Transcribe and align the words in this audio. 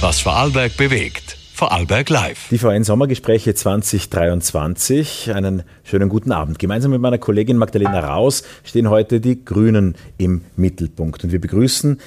Was 0.00 0.18
Vorarlberg 0.20 0.78
bewegt. 0.78 1.36
Vorarlberg 1.52 2.08
Live. 2.08 2.48
Die 2.48 2.56
VN-Sommergespräche 2.56 3.52
2023. 3.52 5.30
Einen 5.34 5.62
schönen 5.84 6.08
guten 6.08 6.32
Abend. 6.32 6.58
Gemeinsam 6.58 6.92
mit 6.92 7.02
meiner 7.02 7.18
Kollegin 7.18 7.58
Magdalena 7.58 8.00
Raus 8.00 8.42
stehen 8.64 8.88
heute 8.88 9.20
die 9.20 9.44
Grünen 9.44 9.96
im 10.16 10.40
Mittelpunkt. 10.56 11.22
Und 11.22 11.32
wir 11.32 11.40
begrüßen 11.40 12.00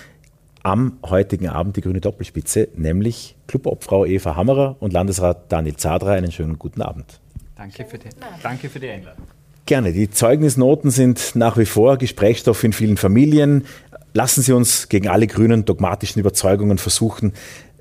am 0.63 0.97
heutigen 1.05 1.49
Abend 1.49 1.77
die 1.77 1.81
grüne 1.81 2.01
Doppelspitze, 2.01 2.69
nämlich 2.75 3.35
Clubobfrau 3.45 4.07
Eva 4.07 4.35
Hammerer 4.35 4.75
und 4.79 4.91
Landesrat 4.91 5.51
Daniel 5.51 5.75
Zadra. 5.75 6.13
Einen 6.13 6.31
schönen 6.31 6.57
guten 6.57 6.81
Abend. 6.81 7.19
Danke 7.55 7.85
für 7.85 7.99
die, 7.99 8.09
danke 8.41 8.69
für 8.69 8.79
die 8.79 8.89
Einladung. 8.89 9.27
Gerne. 9.67 9.93
Die 9.93 10.09
Zeugnisnoten 10.09 10.89
sind 10.89 11.35
nach 11.35 11.57
wie 11.57 11.65
vor 11.65 11.97
Gesprächsstoff 11.97 12.63
in 12.63 12.73
vielen 12.73 12.97
Familien. 12.97 13.65
Lassen 14.15 14.43
Sie 14.43 14.51
uns 14.51 14.89
gegen 14.89 15.07
alle 15.07 15.25
grünen 15.25 15.65
dogmatischen 15.65 16.19
Überzeugungen 16.19 16.77
versuchen, 16.77 17.33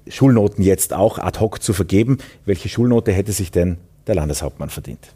Schulnoten 0.09 0.63
jetzt 0.65 0.93
auch 0.93 1.19
ad 1.19 1.39
hoc 1.41 1.63
zu 1.63 1.73
vergeben. 1.73 2.19
Welche 2.45 2.69
Schulnote 2.69 3.13
hätte 3.13 3.33
sich 3.33 3.51
denn 3.51 3.79
der 4.07 4.15
Landeshauptmann 4.15 4.71
verdient? 4.71 5.15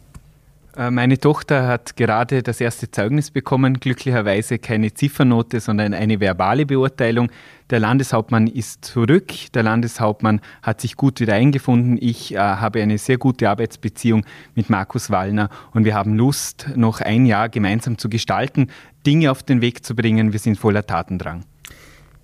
Äh, 0.76 0.90
meine 0.90 1.18
Tochter 1.18 1.66
hat 1.66 1.96
gerade 1.96 2.42
das 2.42 2.60
erste 2.60 2.90
Zeugnis 2.90 3.30
bekommen, 3.30 3.80
glücklicherweise 3.80 4.58
keine 4.58 4.92
Ziffernote, 4.92 5.60
sondern 5.60 5.94
eine 5.94 6.20
verbale 6.20 6.66
Beurteilung. 6.66 7.30
Der 7.70 7.80
Landeshauptmann 7.80 8.46
ist 8.46 8.84
zurück, 8.84 9.32
der 9.54 9.62
Landeshauptmann 9.62 10.40
hat 10.62 10.80
sich 10.80 10.96
gut 10.96 11.18
wieder 11.20 11.34
eingefunden. 11.34 11.98
Ich 12.00 12.34
äh, 12.34 12.38
habe 12.38 12.82
eine 12.82 12.98
sehr 12.98 13.16
gute 13.16 13.48
Arbeitsbeziehung 13.48 14.24
mit 14.54 14.68
Markus 14.68 15.10
Wallner 15.10 15.48
und 15.72 15.84
wir 15.84 15.94
haben 15.94 16.14
Lust, 16.14 16.68
noch 16.76 17.00
ein 17.00 17.26
Jahr 17.26 17.48
gemeinsam 17.48 17.96
zu 17.96 18.08
gestalten, 18.08 18.68
Dinge 19.06 19.30
auf 19.30 19.42
den 19.42 19.60
Weg 19.62 19.84
zu 19.84 19.96
bringen. 19.96 20.32
Wir 20.32 20.40
sind 20.40 20.58
voller 20.58 20.86
Tatendrang. 20.86 21.44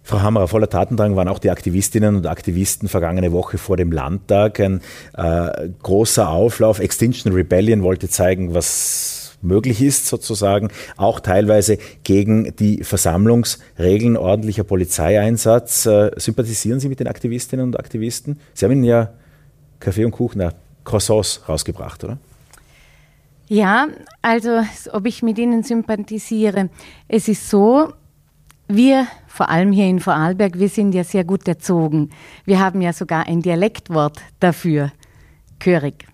Frau 0.05 0.21
Hammerer, 0.21 0.49
voller 0.49 0.69
Tatendrang 0.69 1.15
waren 1.15 1.29
auch 1.29 1.39
die 1.39 1.51
Aktivistinnen 1.51 2.17
und 2.17 2.27
Aktivisten 2.27 2.89
vergangene 2.89 3.33
Woche 3.33 3.57
vor 3.57 3.77
dem 3.77 3.93
Landtag. 3.93 4.59
Ein 4.59 4.81
äh, 5.17 5.69
großer 5.83 6.29
Auflauf. 6.29 6.81
Extinction 6.81 7.33
Rebellion 7.33 7.83
wollte 7.83 8.09
zeigen, 8.09 8.53
was 8.53 9.39
möglich 9.43 9.83
ist 9.83 10.07
sozusagen, 10.07 10.69
auch 10.97 11.21
teilweise 11.21 11.79
gegen 12.05 12.55
die 12.57 12.85
Versammlungsregeln, 12.85 14.17
ordentlicher 14.17 14.65
Polizeieinsatz. 14.65 15.87
Äh, 15.87 16.11
sympathisieren 16.17 16.81
Sie 16.81 16.89
mit 16.89 17.01
den 17.01 17.09
Aktivistinnen 17.09 17.67
und 17.67 17.79
Aktivisten? 17.79 18.41
Sie 18.55 18.65
haben 18.65 18.73
Ihnen 18.73 18.85
ja 18.85 19.13
Kaffee 19.81 20.05
und 20.05 20.13
Kuchen, 20.13 20.39
na, 20.39 20.53
Croissants 20.85 21.43
rausgebracht, 21.49 22.03
oder? 22.05 22.19
Ja, 23.49 23.89
also 24.23 24.63
ob 24.93 25.07
ich 25.07 25.23
mit 25.23 25.39
Ihnen 25.39 25.63
sympathisiere. 25.63 26.71
Es 27.09 27.29
ist 27.29 27.51
so, 27.51 27.93
wir, 28.69 29.07
vor 29.27 29.49
allem 29.49 29.73
hier 29.73 29.87
in 29.87 30.01
Vorarlberg, 30.01 30.59
wir 30.59 30.69
sind 30.69 30.95
ja 30.95 31.05
sehr 31.05 31.25
gut 31.25 31.47
erzogen. 31.47 32.11
Wir 32.45 32.61
haben 32.61 32.81
ja 32.81 32.93
sogar 32.93 33.27
ein 33.27 33.43
Dialektwort 33.43 34.21
dafür, 34.41 34.93
Körig. 35.59 36.07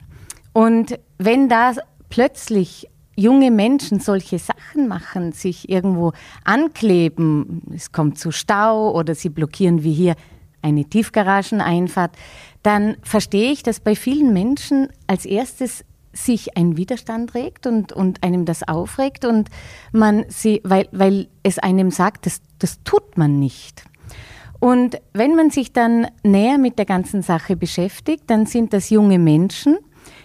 Und 0.53 0.99
wenn 1.19 1.49
da 1.49 1.73
plötzlich 2.11 2.89
junge 3.17 3.51
Menschen 3.51 4.01
solche 4.01 4.39
Sachen 4.39 4.89
machen, 4.89 5.33
sich 5.33 5.69
irgendwo 5.69 6.13
ankleben, 6.45 7.63
es 7.75 7.93
kommt 7.93 8.19
zu 8.19 8.31
Stau 8.31 8.93
oder 8.93 9.15
sie 9.15 9.29
blockieren 9.29 9.83
wie 9.83 9.93
hier 9.93 10.15
eine 10.63 10.85
Tiefgarageneinfahrt, 10.85 12.17
dann 12.63 12.97
verstehe 13.03 13.53
ich, 13.53 13.63
dass 13.63 13.81
bei 13.81 13.97
vielen 13.97 14.33
Menschen 14.33 14.89
als 15.07 15.25
erstes 15.25 15.85
sich 16.25 16.57
ein 16.57 16.77
Widerstand 16.77 17.35
regt 17.35 17.67
und, 17.67 17.93
und 17.93 18.23
einem 18.23 18.45
das 18.45 18.67
aufregt 18.67 19.25
und 19.25 19.49
man 19.93 20.25
sie, 20.29 20.61
weil, 20.65 20.89
weil 20.93 21.29
es 21.43 21.59
einem 21.59 21.91
sagt, 21.91 22.27
das, 22.27 22.41
das 22.59 22.83
tut 22.85 23.17
man 23.17 23.39
nicht. 23.39 23.85
Und 24.61 25.01
wenn 25.13 25.37
man 25.37 25.51
sich 25.51 25.73
dann 25.73 26.09
näher 26.25 26.59
mit 26.59 26.79
der 26.79 26.87
ganzen 26.87 27.23
Sache 27.23 27.57
beschäftigt, 27.57 28.25
dann 28.27 28.47
sind 28.47 28.73
das 28.73 28.91
junge 28.91 29.19
Menschen, 29.19 29.79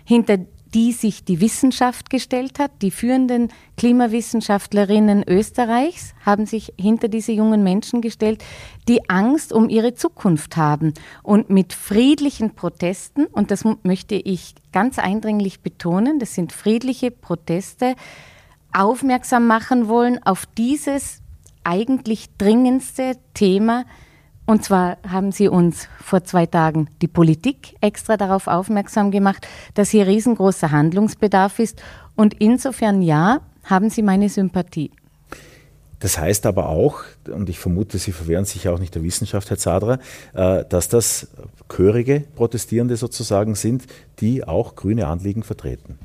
hinter 0.05 0.39
die 0.73 0.91
sich 0.91 1.23
die 1.23 1.39
Wissenschaft 1.39 2.09
gestellt 2.09 2.59
hat. 2.59 2.71
Die 2.81 2.91
führenden 2.91 3.49
Klimawissenschaftlerinnen 3.77 5.23
Österreichs 5.27 6.13
haben 6.25 6.45
sich 6.45 6.73
hinter 6.79 7.07
diese 7.07 7.31
jungen 7.31 7.63
Menschen 7.63 8.01
gestellt, 8.01 8.43
die 8.87 9.09
Angst 9.09 9.53
um 9.53 9.69
ihre 9.69 9.93
Zukunft 9.93 10.57
haben 10.57 10.93
und 11.21 11.49
mit 11.49 11.73
friedlichen 11.73 12.55
Protesten, 12.55 13.25
und 13.25 13.51
das 13.51 13.63
möchte 13.83 14.15
ich 14.15 14.55
ganz 14.71 14.97
eindringlich 14.99 15.61
betonen, 15.61 16.19
das 16.19 16.33
sind 16.33 16.51
friedliche 16.51 17.11
Proteste, 17.11 17.95
aufmerksam 18.73 19.45
machen 19.45 19.87
wollen 19.87 20.21
auf 20.23 20.45
dieses 20.57 21.21
eigentlich 21.63 22.29
dringendste 22.37 23.17
Thema, 23.33 23.85
und 24.45 24.63
zwar 24.63 24.97
haben 25.07 25.31
Sie 25.31 25.47
uns 25.47 25.87
vor 26.01 26.23
zwei 26.23 26.45
Tagen 26.45 26.89
die 27.01 27.07
Politik 27.07 27.75
extra 27.79 28.17
darauf 28.17 28.47
aufmerksam 28.47 29.09
gemacht, 29.09 29.47
dass 29.73 29.89
hier 29.89 30.05
riesengroßer 30.05 30.71
Handlungsbedarf 30.71 31.59
ist. 31.59 31.81
Und 32.15 32.35
insofern 32.39 33.01
ja, 33.01 33.41
haben 33.63 33.89
Sie 33.89 34.01
meine 34.01 34.27
Sympathie. 34.27 34.91
Das 35.99 36.17
heißt 36.17 36.45
aber 36.45 36.67
auch, 36.67 37.03
und 37.33 37.47
ich 37.47 37.59
vermute, 37.59 37.97
Sie 37.97 38.11
verwehren 38.11 38.43
sich 38.43 38.67
auch 38.67 38.79
nicht 38.79 38.93
der 38.93 39.03
Wissenschaft, 39.03 39.49
Herr 39.49 39.57
Zadra, 39.57 39.99
äh, 40.33 40.65
dass 40.67 40.89
das 40.89 41.29
chörige 41.73 42.25
Protestierende 42.35 42.97
sozusagen 42.97 43.55
sind, 43.55 43.85
die 44.19 44.45
auch 44.45 44.75
grüne 44.75 45.07
Anliegen 45.07 45.43
vertreten. 45.43 45.97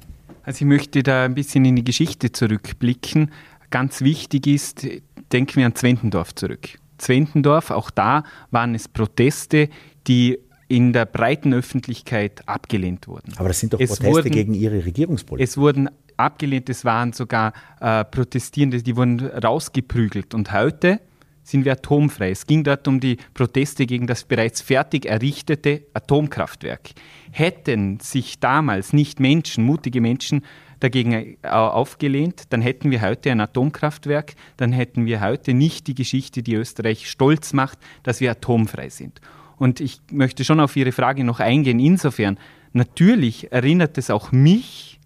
Also 0.44 0.64
ich 0.64 0.68
möchte 0.68 1.02
da 1.02 1.24
ein 1.24 1.34
bisschen 1.34 1.64
in 1.64 1.74
die 1.74 1.84
Geschichte 1.84 2.30
zurückblicken. 2.30 3.32
Ganz 3.70 4.00
wichtig 4.00 4.46
ist, 4.46 4.86
denken 5.32 5.56
wir 5.56 5.66
an 5.66 5.74
Zwentendorf 5.74 6.32
zurück. 6.36 6.78
Zwentendorf, 6.98 7.70
auch 7.70 7.90
da 7.90 8.24
waren 8.50 8.74
es 8.74 8.88
Proteste, 8.88 9.68
die 10.06 10.38
in 10.68 10.92
der 10.92 11.06
breiten 11.06 11.54
Öffentlichkeit 11.54 12.46
abgelehnt 12.46 13.08
wurden. 13.08 13.32
Aber 13.36 13.48
das 13.48 13.60
sind 13.60 13.72
doch 13.72 13.78
Proteste 13.78 14.06
wurden, 14.06 14.30
gegen 14.30 14.54
Ihre 14.54 14.84
Regierungspolitik. 14.84 15.48
Es 15.48 15.56
wurden 15.56 15.88
abgelehnt, 16.16 16.68
es 16.68 16.84
waren 16.84 17.12
sogar 17.12 17.52
äh, 17.80 18.04
Protestierende, 18.04 18.82
die 18.82 18.96
wurden 18.96 19.20
rausgeprügelt. 19.20 20.34
Und 20.34 20.52
heute 20.52 21.00
sind 21.42 21.64
wir 21.64 21.72
atomfrei. 21.72 22.30
Es 22.30 22.46
ging 22.46 22.62
dort 22.62 22.86
um 22.86 23.00
die 23.00 23.16
Proteste 23.32 23.86
gegen 23.86 24.06
das 24.06 24.24
bereits 24.24 24.60
fertig 24.60 25.06
errichtete 25.06 25.84
Atomkraftwerk. 25.94 26.90
Hätten 27.30 28.00
sich 28.00 28.38
damals 28.38 28.92
nicht 28.92 29.18
Menschen, 29.20 29.64
mutige 29.64 30.02
Menschen, 30.02 30.44
dagegen 30.80 31.12
äh, 31.42 31.48
aufgelehnt, 31.48 32.44
dann 32.50 32.62
hätten 32.62 32.90
wir 32.90 33.02
heute 33.02 33.30
ein 33.30 33.40
Atomkraftwerk, 33.40 34.34
dann 34.56 34.72
hätten 34.72 35.06
wir 35.06 35.20
heute 35.20 35.54
nicht 35.54 35.86
die 35.86 35.94
Geschichte, 35.94 36.42
die 36.42 36.54
Österreich 36.54 37.10
stolz 37.10 37.52
macht, 37.52 37.78
dass 38.02 38.20
wir 38.20 38.30
atomfrei 38.30 38.88
sind. 38.88 39.20
Und 39.56 39.80
ich 39.80 40.00
möchte 40.12 40.44
schon 40.44 40.60
auf 40.60 40.76
Ihre 40.76 40.92
Frage 40.92 41.24
noch 41.24 41.40
eingehen. 41.40 41.80
Insofern, 41.80 42.38
natürlich 42.72 43.52
erinnert 43.52 43.98
es 43.98 44.10
auch 44.10 44.30
mich, 44.30 45.00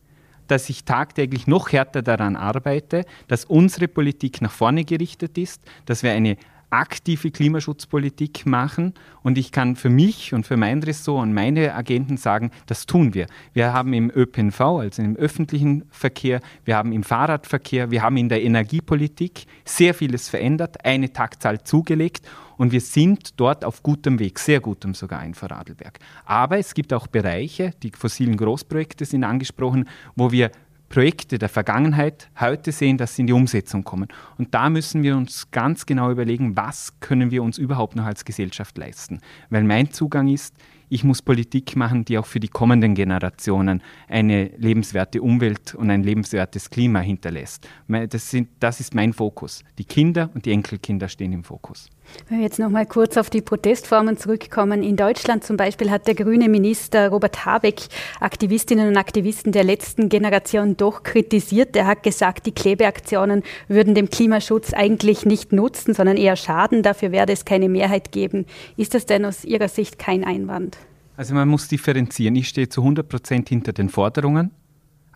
dass 0.46 0.68
ich 0.68 0.84
tagtäglich 0.84 1.46
noch 1.46 1.72
härter 1.72 2.02
daran 2.02 2.36
arbeite, 2.36 3.06
dass 3.28 3.46
unsere 3.46 3.88
Politik 3.88 4.42
nach 4.42 4.52
vorne 4.52 4.84
gerichtet 4.84 5.38
ist, 5.38 5.62
dass 5.86 6.02
wir 6.02 6.12
eine 6.12 6.36
aktive 6.72 7.30
Klimaschutzpolitik 7.30 8.46
machen. 8.46 8.94
Und 9.22 9.38
ich 9.38 9.52
kann 9.52 9.76
für 9.76 9.90
mich 9.90 10.32
und 10.32 10.46
für 10.46 10.56
mein 10.56 10.82
Ressort 10.82 11.22
und 11.22 11.34
meine 11.34 11.74
Agenten 11.74 12.16
sagen, 12.16 12.50
das 12.66 12.86
tun 12.86 13.14
wir. 13.14 13.26
Wir 13.52 13.72
haben 13.72 13.92
im 13.92 14.10
ÖPNV, 14.10 14.60
also 14.60 15.02
im 15.02 15.16
öffentlichen 15.16 15.84
Verkehr, 15.90 16.40
wir 16.64 16.76
haben 16.76 16.92
im 16.92 17.02
Fahrradverkehr, 17.02 17.90
wir 17.90 18.02
haben 18.02 18.16
in 18.16 18.28
der 18.28 18.42
Energiepolitik 18.42 19.46
sehr 19.64 19.94
vieles 19.94 20.28
verändert, 20.28 20.84
eine 20.84 21.12
Taktzahl 21.12 21.62
zugelegt 21.62 22.26
und 22.56 22.72
wir 22.72 22.80
sind 22.80 23.38
dort 23.38 23.64
auf 23.64 23.82
gutem 23.82 24.18
Weg, 24.18 24.38
sehr 24.38 24.60
gutem 24.60 24.94
sogar 24.94 25.24
in 25.24 25.34
Vorarlberg. 25.34 25.98
Aber 26.24 26.58
es 26.58 26.74
gibt 26.74 26.92
auch 26.92 27.06
Bereiche, 27.06 27.72
die 27.82 27.90
fossilen 27.90 28.36
Großprojekte 28.36 29.04
sind 29.04 29.24
angesprochen, 29.24 29.88
wo 30.16 30.32
wir 30.32 30.50
Projekte 30.92 31.38
der 31.38 31.48
Vergangenheit 31.48 32.28
heute 32.38 32.70
sehen, 32.70 32.98
dass 32.98 33.16
sie 33.16 33.22
in 33.22 33.26
die 33.26 33.32
Umsetzung 33.32 33.82
kommen. 33.82 34.08
Und 34.36 34.52
da 34.52 34.68
müssen 34.68 35.02
wir 35.02 35.16
uns 35.16 35.50
ganz 35.50 35.86
genau 35.86 36.10
überlegen, 36.10 36.54
was 36.54 37.00
können 37.00 37.30
wir 37.30 37.42
uns 37.42 37.56
überhaupt 37.56 37.96
noch 37.96 38.04
als 38.04 38.26
Gesellschaft 38.26 38.76
leisten. 38.76 39.22
Weil 39.48 39.64
mein 39.64 39.90
Zugang 39.90 40.28
ist, 40.28 40.54
ich 40.90 41.02
muss 41.02 41.22
Politik 41.22 41.76
machen, 41.76 42.04
die 42.04 42.18
auch 42.18 42.26
für 42.26 42.40
die 42.40 42.48
kommenden 42.48 42.94
Generationen 42.94 43.82
eine 44.06 44.50
lebenswerte 44.58 45.22
Umwelt 45.22 45.74
und 45.74 45.88
ein 45.88 46.02
lebenswertes 46.02 46.68
Klima 46.68 47.00
hinterlässt. 47.00 47.66
Das, 47.88 48.30
sind, 48.30 48.50
das 48.60 48.78
ist 48.78 48.94
mein 48.94 49.14
Fokus. 49.14 49.64
Die 49.78 49.86
Kinder 49.86 50.28
und 50.34 50.44
die 50.44 50.52
Enkelkinder 50.52 51.08
stehen 51.08 51.32
im 51.32 51.42
Fokus. 51.42 51.88
Wenn 52.28 52.38
wir 52.38 52.44
jetzt 52.44 52.58
noch 52.58 52.70
mal 52.70 52.86
kurz 52.86 53.16
auf 53.16 53.30
die 53.30 53.40
Protestformen 53.40 54.16
zurückkommen. 54.16 54.82
In 54.82 54.96
Deutschland 54.96 55.44
zum 55.44 55.56
Beispiel 55.56 55.90
hat 55.90 56.06
der 56.06 56.14
grüne 56.14 56.48
Minister 56.48 57.08
Robert 57.08 57.44
Habeck 57.44 57.82
Aktivistinnen 58.20 58.88
und 58.88 58.96
Aktivisten 58.96 59.52
der 59.52 59.64
letzten 59.64 60.08
Generation 60.08 60.76
doch 60.76 61.02
kritisiert. 61.02 61.74
Er 61.76 61.86
hat 61.86 62.02
gesagt, 62.02 62.46
die 62.46 62.52
Klebeaktionen 62.52 63.42
würden 63.68 63.94
dem 63.94 64.10
Klimaschutz 64.10 64.72
eigentlich 64.72 65.26
nicht 65.26 65.52
nutzen, 65.52 65.94
sondern 65.94 66.16
eher 66.16 66.36
schaden. 66.36 66.82
Dafür 66.82 67.12
werde 67.12 67.32
es 67.32 67.44
keine 67.44 67.68
Mehrheit 67.68 68.12
geben. 68.12 68.46
Ist 68.76 68.94
das 68.94 69.06
denn 69.06 69.24
aus 69.24 69.44
Ihrer 69.44 69.68
Sicht 69.68 69.98
kein 69.98 70.24
Einwand? 70.24 70.78
Also 71.16 71.34
man 71.34 71.48
muss 71.48 71.68
differenzieren. 71.68 72.34
Ich 72.36 72.48
stehe 72.48 72.68
zu 72.68 72.80
100 72.80 73.08
Prozent 73.08 73.48
hinter 73.48 73.72
den 73.72 73.88
Forderungen, 73.88 74.50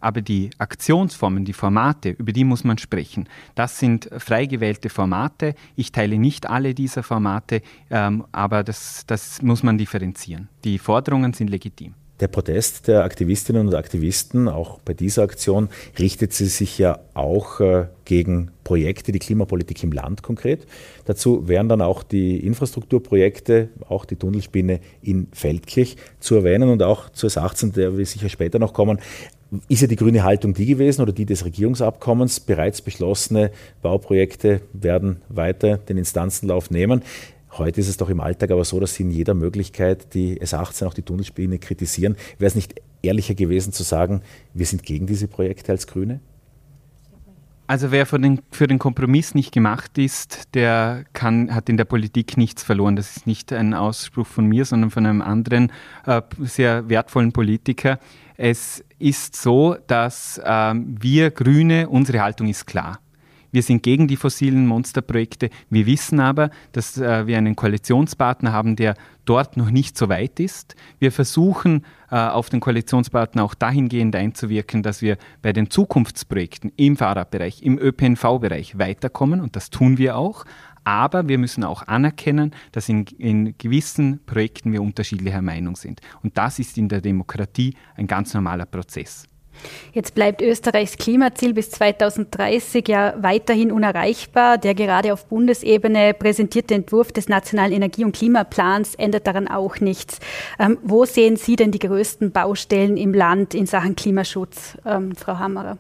Aber 0.00 0.20
die 0.20 0.50
Aktionsformen, 0.58 1.44
die 1.44 1.52
Formate, 1.52 2.10
über 2.10 2.32
die 2.32 2.44
muss 2.44 2.64
man 2.64 2.78
sprechen. 2.78 3.28
Das 3.54 3.78
sind 3.78 4.08
frei 4.18 4.46
gewählte 4.46 4.88
Formate. 4.88 5.54
Ich 5.74 5.92
teile 5.92 6.18
nicht 6.18 6.48
alle 6.48 6.74
dieser 6.74 7.02
Formate, 7.02 7.62
ähm, 7.90 8.24
aber 8.32 8.62
das, 8.62 9.04
das 9.06 9.42
muss 9.42 9.62
man 9.62 9.78
differenzieren. 9.78 10.48
Die 10.64 10.78
Forderungen 10.78 11.32
sind 11.32 11.48
legitim. 11.48 11.94
Der 12.20 12.28
Protest 12.28 12.88
der 12.88 13.04
Aktivistinnen 13.04 13.68
und 13.68 13.74
Aktivisten, 13.74 14.48
auch 14.48 14.80
bei 14.80 14.94
dieser 14.94 15.22
Aktion, 15.22 15.68
richtet 15.98 16.32
sie 16.32 16.46
sich 16.46 16.78
ja 16.78 17.00
auch 17.12 17.60
äh, 17.60 17.88
gegen 18.06 18.52
Projekte, 18.64 19.12
die 19.12 19.18
Klimapolitik 19.18 19.84
im 19.84 19.92
Land 19.92 20.22
konkret. 20.22 20.66
Dazu 21.04 21.46
wären 21.46 21.68
dann 21.68 21.82
auch 21.82 22.02
die 22.02 22.38
Infrastrukturprojekte, 22.38 23.68
auch 23.90 24.06
die 24.06 24.16
Tunnelspinne 24.16 24.80
in 25.02 25.28
Feldkirch 25.32 25.96
zu 26.18 26.36
erwähnen 26.36 26.70
und 26.70 26.82
auch 26.82 27.10
zur 27.10 27.28
S18, 27.28 27.74
der 27.74 27.98
wir 27.98 28.06
sicher 28.06 28.30
später 28.30 28.58
noch 28.58 28.72
kommen. 28.72 28.98
Ist 29.68 29.82
ja 29.82 29.86
die 29.86 29.96
grüne 29.96 30.24
Haltung 30.24 30.54
die 30.54 30.66
gewesen 30.66 31.02
oder 31.02 31.12
die 31.12 31.24
des 31.24 31.44
Regierungsabkommens? 31.44 32.40
Bereits 32.40 32.82
beschlossene 32.82 33.52
Bauprojekte 33.80 34.62
werden 34.72 35.22
weiter 35.28 35.78
den 35.78 35.98
Instanzenlauf 35.98 36.70
nehmen. 36.70 37.02
Heute 37.52 37.80
ist 37.80 37.88
es 37.88 37.96
doch 37.96 38.10
im 38.10 38.20
Alltag 38.20 38.50
aber 38.50 38.64
so, 38.64 38.80
dass 38.80 38.94
Sie 38.94 39.04
in 39.04 39.10
jeder 39.10 39.34
Möglichkeit 39.34 40.14
die 40.14 40.40
S18, 40.40 40.86
auch 40.86 40.94
die 40.94 41.02
Tunnelspinne 41.02 41.58
kritisieren. 41.58 42.16
Wäre 42.38 42.48
es 42.48 42.54
nicht 42.54 42.74
ehrlicher 43.02 43.34
gewesen 43.34 43.72
zu 43.72 43.82
sagen, 43.82 44.22
wir 44.52 44.66
sind 44.66 44.82
gegen 44.82 45.06
diese 45.06 45.28
Projekte 45.28 45.72
als 45.72 45.86
Grüne? 45.86 46.20
Also 47.68 47.90
wer 47.90 48.06
für 48.06 48.20
den, 48.20 48.42
für 48.52 48.68
den 48.68 48.78
Kompromiss 48.78 49.34
nicht 49.34 49.52
gemacht 49.52 49.98
ist, 49.98 50.54
der 50.54 51.04
kann, 51.14 51.52
hat 51.52 51.68
in 51.68 51.76
der 51.76 51.84
Politik 51.84 52.36
nichts 52.36 52.62
verloren. 52.62 52.94
Das 52.94 53.16
ist 53.16 53.26
nicht 53.26 53.52
ein 53.52 53.74
Ausspruch 53.74 54.26
von 54.26 54.46
mir, 54.46 54.64
sondern 54.64 54.90
von 54.90 55.04
einem 55.04 55.20
anderen 55.20 55.72
äh, 56.06 56.22
sehr 56.40 56.88
wertvollen 56.88 57.32
Politiker. 57.32 57.98
Es 58.36 58.84
ist 58.98 59.36
so, 59.36 59.76
dass 59.86 60.38
äh, 60.38 60.74
wir 60.74 61.30
Grüne, 61.30 61.88
unsere 61.88 62.20
Haltung 62.20 62.48
ist 62.48 62.66
klar. 62.66 62.98
Wir 63.52 63.62
sind 63.62 63.82
gegen 63.82 64.06
die 64.06 64.16
fossilen 64.16 64.66
Monsterprojekte. 64.66 65.48
Wir 65.70 65.86
wissen 65.86 66.20
aber, 66.20 66.50
dass 66.72 66.98
äh, 66.98 67.26
wir 67.26 67.38
einen 67.38 67.56
Koalitionspartner 67.56 68.52
haben, 68.52 68.76
der 68.76 68.96
dort 69.24 69.56
noch 69.56 69.70
nicht 69.70 69.96
so 69.96 70.10
weit 70.10 70.40
ist. 70.40 70.76
Wir 70.98 71.10
versuchen 71.10 71.84
äh, 72.10 72.16
auf 72.16 72.50
den 72.50 72.60
Koalitionspartner 72.60 73.42
auch 73.42 73.54
dahingehend 73.54 74.14
einzuwirken, 74.14 74.82
dass 74.82 75.00
wir 75.00 75.16
bei 75.40 75.54
den 75.54 75.70
Zukunftsprojekten 75.70 76.72
im 76.76 76.96
Fahrradbereich, 76.98 77.62
im 77.62 77.78
ÖPNV-Bereich 77.78 78.78
weiterkommen 78.78 79.40
und 79.40 79.56
das 79.56 79.70
tun 79.70 79.96
wir 79.96 80.16
auch. 80.18 80.44
Aber 80.86 81.26
wir 81.26 81.36
müssen 81.36 81.64
auch 81.64 81.82
anerkennen, 81.88 82.52
dass 82.70 82.88
in, 82.88 83.06
in, 83.18 83.58
gewissen 83.58 84.20
Projekten 84.24 84.72
wir 84.72 84.80
unterschiedlicher 84.80 85.42
Meinung 85.42 85.74
sind. 85.74 86.00
Und 86.22 86.38
das 86.38 86.60
ist 86.60 86.78
in 86.78 86.88
der 86.88 87.00
Demokratie 87.00 87.74
ein 87.96 88.06
ganz 88.06 88.32
normaler 88.34 88.66
Prozess. 88.66 89.24
Jetzt 89.92 90.14
bleibt 90.14 90.42
Österreichs 90.42 90.96
Klimaziel 90.96 91.54
bis 91.54 91.72
2030 91.72 92.86
ja 92.86 93.14
weiterhin 93.18 93.72
unerreichbar. 93.72 94.58
Der 94.58 94.76
gerade 94.76 95.12
auf 95.12 95.26
Bundesebene 95.26 96.14
präsentierte 96.14 96.74
Entwurf 96.74 97.10
des 97.10 97.28
Nationalen 97.28 97.72
Energie- 97.72 98.04
und 98.04 98.14
Klimaplans 98.14 98.94
ändert 98.94 99.26
daran 99.26 99.48
auch 99.48 99.80
nichts. 99.80 100.20
Ähm, 100.60 100.78
wo 100.84 101.04
sehen 101.04 101.34
Sie 101.34 101.56
denn 101.56 101.72
die 101.72 101.80
größten 101.80 102.30
Baustellen 102.30 102.96
im 102.96 103.12
Land 103.12 103.54
in 103.54 103.66
Sachen 103.66 103.96
Klimaschutz, 103.96 104.78
ähm, 104.86 105.16
Frau 105.16 105.40
Hammerer? 105.40 105.78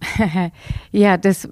ja, 0.92 1.16
das 1.16 1.48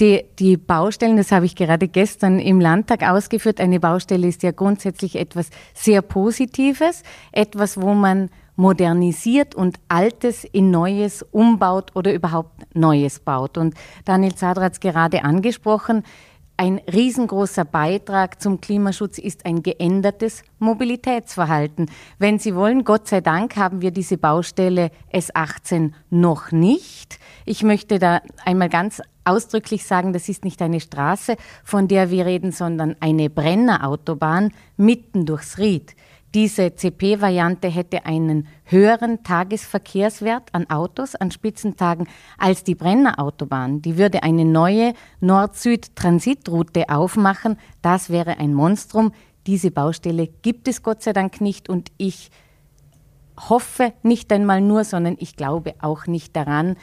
die, 0.00 0.24
die, 0.38 0.56
Baustellen, 0.56 1.16
das 1.16 1.32
habe 1.32 1.46
ich 1.46 1.56
gerade 1.56 1.88
gestern 1.88 2.38
im 2.38 2.60
Landtag 2.60 3.02
ausgeführt. 3.02 3.60
Eine 3.60 3.80
Baustelle 3.80 4.28
ist 4.28 4.42
ja 4.42 4.50
grundsätzlich 4.50 5.16
etwas 5.16 5.50
sehr 5.74 6.02
Positives, 6.02 7.02
etwas, 7.32 7.80
wo 7.80 7.94
man 7.94 8.30
modernisiert 8.56 9.54
und 9.54 9.78
Altes 9.88 10.44
in 10.44 10.70
Neues 10.70 11.22
umbaut 11.30 11.92
oder 11.94 12.12
überhaupt 12.12 12.74
Neues 12.74 13.20
baut. 13.20 13.58
Und 13.58 13.74
Daniel 14.04 14.34
Zadra 14.34 14.64
hat 14.64 14.74
es 14.74 14.80
gerade 14.80 15.24
angesprochen. 15.24 16.02
Ein 16.58 16.80
riesengroßer 16.90 17.66
Beitrag 17.66 18.40
zum 18.40 18.62
Klimaschutz 18.62 19.18
ist 19.18 19.44
ein 19.44 19.62
geändertes 19.62 20.42
Mobilitätsverhalten. 20.58 21.90
Wenn 22.18 22.38
Sie 22.38 22.54
wollen, 22.54 22.84
Gott 22.84 23.08
sei 23.08 23.20
Dank 23.20 23.56
haben 23.56 23.82
wir 23.82 23.90
diese 23.90 24.16
Baustelle 24.16 24.90
S18 25.12 25.92
noch 26.08 26.52
nicht. 26.52 27.18
Ich 27.44 27.62
möchte 27.62 27.98
da 27.98 28.22
einmal 28.42 28.70
ganz 28.70 29.02
ausdrücklich 29.26 29.84
sagen, 29.84 30.12
das 30.12 30.28
ist 30.28 30.44
nicht 30.44 30.62
eine 30.62 30.80
Straße, 30.80 31.36
von 31.64 31.88
der 31.88 32.10
wir 32.10 32.26
reden, 32.26 32.52
sondern 32.52 32.96
eine 33.00 33.28
Brennerautobahn 33.30 34.52
mitten 34.76 35.26
durchs 35.26 35.58
Ried. 35.58 35.94
Diese 36.34 36.74
CP-Variante 36.74 37.68
hätte 37.68 38.04
einen 38.04 38.46
höheren 38.64 39.22
Tagesverkehrswert 39.22 40.54
an 40.54 40.68
Autos 40.68 41.14
an 41.14 41.30
Spitzentagen 41.30 42.08
als 42.36 42.62
die 42.62 42.74
Brennerautobahn. 42.74 43.80
Die 43.80 43.96
würde 43.96 44.22
eine 44.22 44.44
neue 44.44 44.92
Nord-Süd-Transitroute 45.20 46.90
aufmachen. 46.90 47.56
Das 47.80 48.10
wäre 48.10 48.38
ein 48.38 48.52
Monstrum. 48.52 49.12
Diese 49.46 49.70
Baustelle 49.70 50.26
gibt 50.26 50.68
es 50.68 50.82
Gott 50.82 51.02
sei 51.02 51.14
Dank 51.14 51.40
nicht 51.40 51.70
und 51.70 51.90
ich 51.96 52.30
hoffe 53.48 53.92
nicht 54.02 54.30
einmal 54.32 54.60
nur, 54.60 54.84
sondern 54.84 55.16
ich 55.18 55.36
glaube 55.36 55.74
auch 55.80 56.06
nicht 56.06 56.36
daran, 56.36 56.76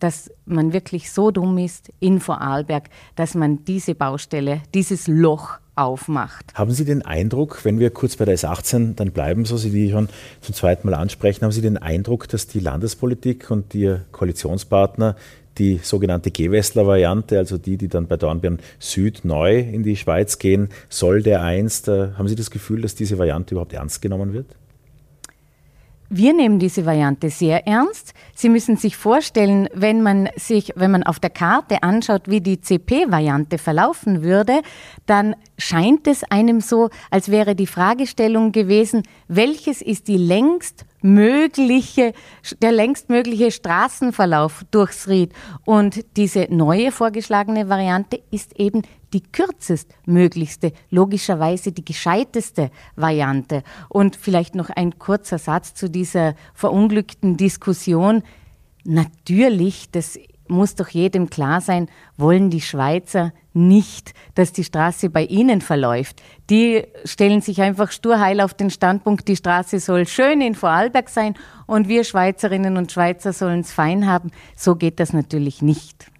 dass 0.00 0.30
man 0.44 0.72
wirklich 0.72 1.10
so 1.12 1.30
dumm 1.30 1.58
ist 1.58 1.92
in 2.00 2.20
Vorarlberg, 2.20 2.90
dass 3.16 3.34
man 3.34 3.64
diese 3.64 3.94
Baustelle, 3.94 4.62
dieses 4.74 5.06
Loch 5.06 5.58
aufmacht. 5.76 6.52
Haben 6.54 6.72
Sie 6.72 6.84
den 6.84 7.02
Eindruck, 7.02 7.64
wenn 7.64 7.78
wir 7.78 7.90
kurz 7.90 8.16
bei 8.16 8.24
der 8.24 8.36
S18 8.36 8.94
dann 8.96 9.12
bleiben, 9.12 9.44
so 9.44 9.56
Sie 9.56 9.70
die 9.70 9.90
schon 9.90 10.08
zum 10.40 10.54
zweiten 10.54 10.88
Mal 10.88 10.94
ansprechen, 10.94 11.44
haben 11.44 11.52
Sie 11.52 11.62
den 11.62 11.78
Eindruck, 11.78 12.28
dass 12.28 12.46
die 12.46 12.60
Landespolitik 12.60 13.50
und 13.50 13.74
Ihr 13.74 14.04
Koalitionspartner 14.12 15.16
die 15.58 15.80
sogenannte 15.82 16.30
Gewessler-Variante, 16.30 17.38
also 17.38 17.58
die, 17.58 17.76
die 17.76 17.88
dann 17.88 18.06
bei 18.06 18.16
Dornbirn 18.16 18.58
Süd 18.78 19.24
neu 19.24 19.58
in 19.58 19.82
die 19.82 19.96
Schweiz 19.96 20.38
gehen 20.38 20.68
soll, 20.88 21.22
der 21.22 21.42
einst, 21.42 21.88
äh, 21.88 22.12
haben 22.16 22.28
Sie 22.28 22.36
das 22.36 22.50
Gefühl, 22.50 22.82
dass 22.82 22.94
diese 22.94 23.18
Variante 23.18 23.54
überhaupt 23.54 23.72
ernst 23.72 24.00
genommen 24.00 24.32
wird? 24.32 24.46
Wir 26.12 26.32
nehmen 26.32 26.58
diese 26.58 26.86
Variante 26.86 27.30
sehr 27.30 27.68
ernst. 27.68 28.14
Sie 28.34 28.48
müssen 28.48 28.76
sich 28.76 28.96
vorstellen, 28.96 29.68
wenn 29.72 30.02
man 30.02 30.28
sich, 30.34 30.72
wenn 30.74 30.90
man 30.90 31.04
auf 31.04 31.20
der 31.20 31.30
Karte 31.30 31.84
anschaut, 31.84 32.22
wie 32.26 32.40
die 32.40 32.60
CP-Variante 32.60 33.58
verlaufen 33.58 34.24
würde, 34.24 34.62
dann 35.06 35.36
scheint 35.56 36.08
es 36.08 36.24
einem 36.24 36.60
so, 36.60 36.90
als 37.12 37.30
wäre 37.30 37.54
die 37.54 37.68
Fragestellung 37.68 38.50
gewesen, 38.50 39.04
welches 39.28 39.82
ist 39.82 40.08
die 40.08 40.16
längst 40.16 40.84
mögliche, 41.02 42.12
der 42.62 42.72
längstmögliche 42.72 43.50
Straßenverlauf 43.50 44.64
durchs 44.70 45.08
Ried. 45.08 45.32
Und 45.64 46.04
diese 46.16 46.46
neue 46.50 46.92
vorgeschlagene 46.92 47.68
Variante 47.68 48.22
ist 48.30 48.58
eben 48.58 48.82
die 49.12 49.22
kürzestmöglichste, 49.22 50.72
logischerweise 50.90 51.72
die 51.72 51.84
gescheiteste 51.84 52.70
Variante. 52.96 53.62
Und 53.88 54.16
vielleicht 54.16 54.54
noch 54.54 54.70
ein 54.70 54.98
kurzer 54.98 55.38
Satz 55.38 55.74
zu 55.74 55.90
dieser 55.90 56.34
verunglückten 56.54 57.36
Diskussion. 57.36 58.22
Natürlich, 58.84 59.90
das 59.90 60.18
muss 60.50 60.74
doch 60.74 60.88
jedem 60.88 61.30
klar 61.30 61.60
sein, 61.60 61.88
wollen 62.16 62.50
die 62.50 62.60
Schweizer 62.60 63.32
nicht, 63.52 64.12
dass 64.34 64.52
die 64.52 64.64
Straße 64.64 65.10
bei 65.10 65.24
ihnen 65.24 65.60
verläuft. 65.60 66.22
Die 66.50 66.84
stellen 67.04 67.40
sich 67.40 67.62
einfach 67.62 67.90
sturheil 67.90 68.40
auf 68.40 68.54
den 68.54 68.70
Standpunkt, 68.70 69.28
die 69.28 69.36
Straße 69.36 69.80
soll 69.80 70.06
schön 70.06 70.40
in 70.40 70.54
Vorarlberg 70.54 71.08
sein 71.08 71.34
und 71.66 71.88
wir 71.88 72.04
Schweizerinnen 72.04 72.76
und 72.76 72.92
Schweizer 72.92 73.32
sollen 73.32 73.60
es 73.60 73.72
fein 73.72 74.06
haben. 74.06 74.30
So 74.56 74.76
geht 74.76 75.00
das 75.00 75.12
natürlich 75.12 75.62
nicht. 75.62 76.10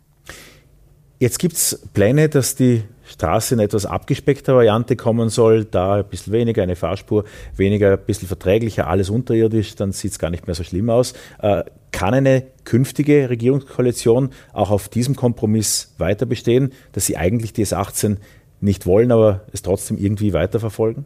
Jetzt 1.18 1.38
gibt 1.38 1.54
es 1.54 1.86
Pläne, 1.92 2.28
dass 2.28 2.54
die 2.54 2.82
Straße 3.10 3.54
in 3.54 3.60
etwas 3.60 3.86
abgespeckter 3.86 4.54
Variante 4.54 4.96
kommen 4.96 5.28
soll, 5.28 5.64
da 5.64 5.96
ein 5.96 6.04
bisschen 6.04 6.32
weniger, 6.32 6.62
eine 6.62 6.76
Fahrspur, 6.76 7.24
weniger, 7.56 7.92
ein 7.92 8.04
bisschen 8.06 8.28
verträglicher, 8.28 8.86
alles 8.86 9.10
unterirdisch, 9.10 9.74
dann 9.74 9.92
sieht 9.92 10.12
es 10.12 10.18
gar 10.18 10.30
nicht 10.30 10.46
mehr 10.46 10.54
so 10.54 10.64
schlimm 10.64 10.90
aus. 10.90 11.14
Äh, 11.40 11.64
kann 11.92 12.14
eine 12.14 12.44
künftige 12.64 13.28
Regierungskoalition 13.28 14.30
auch 14.52 14.70
auf 14.70 14.88
diesem 14.88 15.16
Kompromiss 15.16 15.94
weiter 15.98 16.24
bestehen, 16.24 16.72
dass 16.92 17.06
sie 17.06 17.16
eigentlich 17.16 17.52
die 17.52 17.66
S18 17.66 18.18
nicht 18.60 18.86
wollen, 18.86 19.10
aber 19.10 19.40
es 19.52 19.62
trotzdem 19.62 19.98
irgendwie 19.98 20.32
weiterverfolgen? 20.32 21.04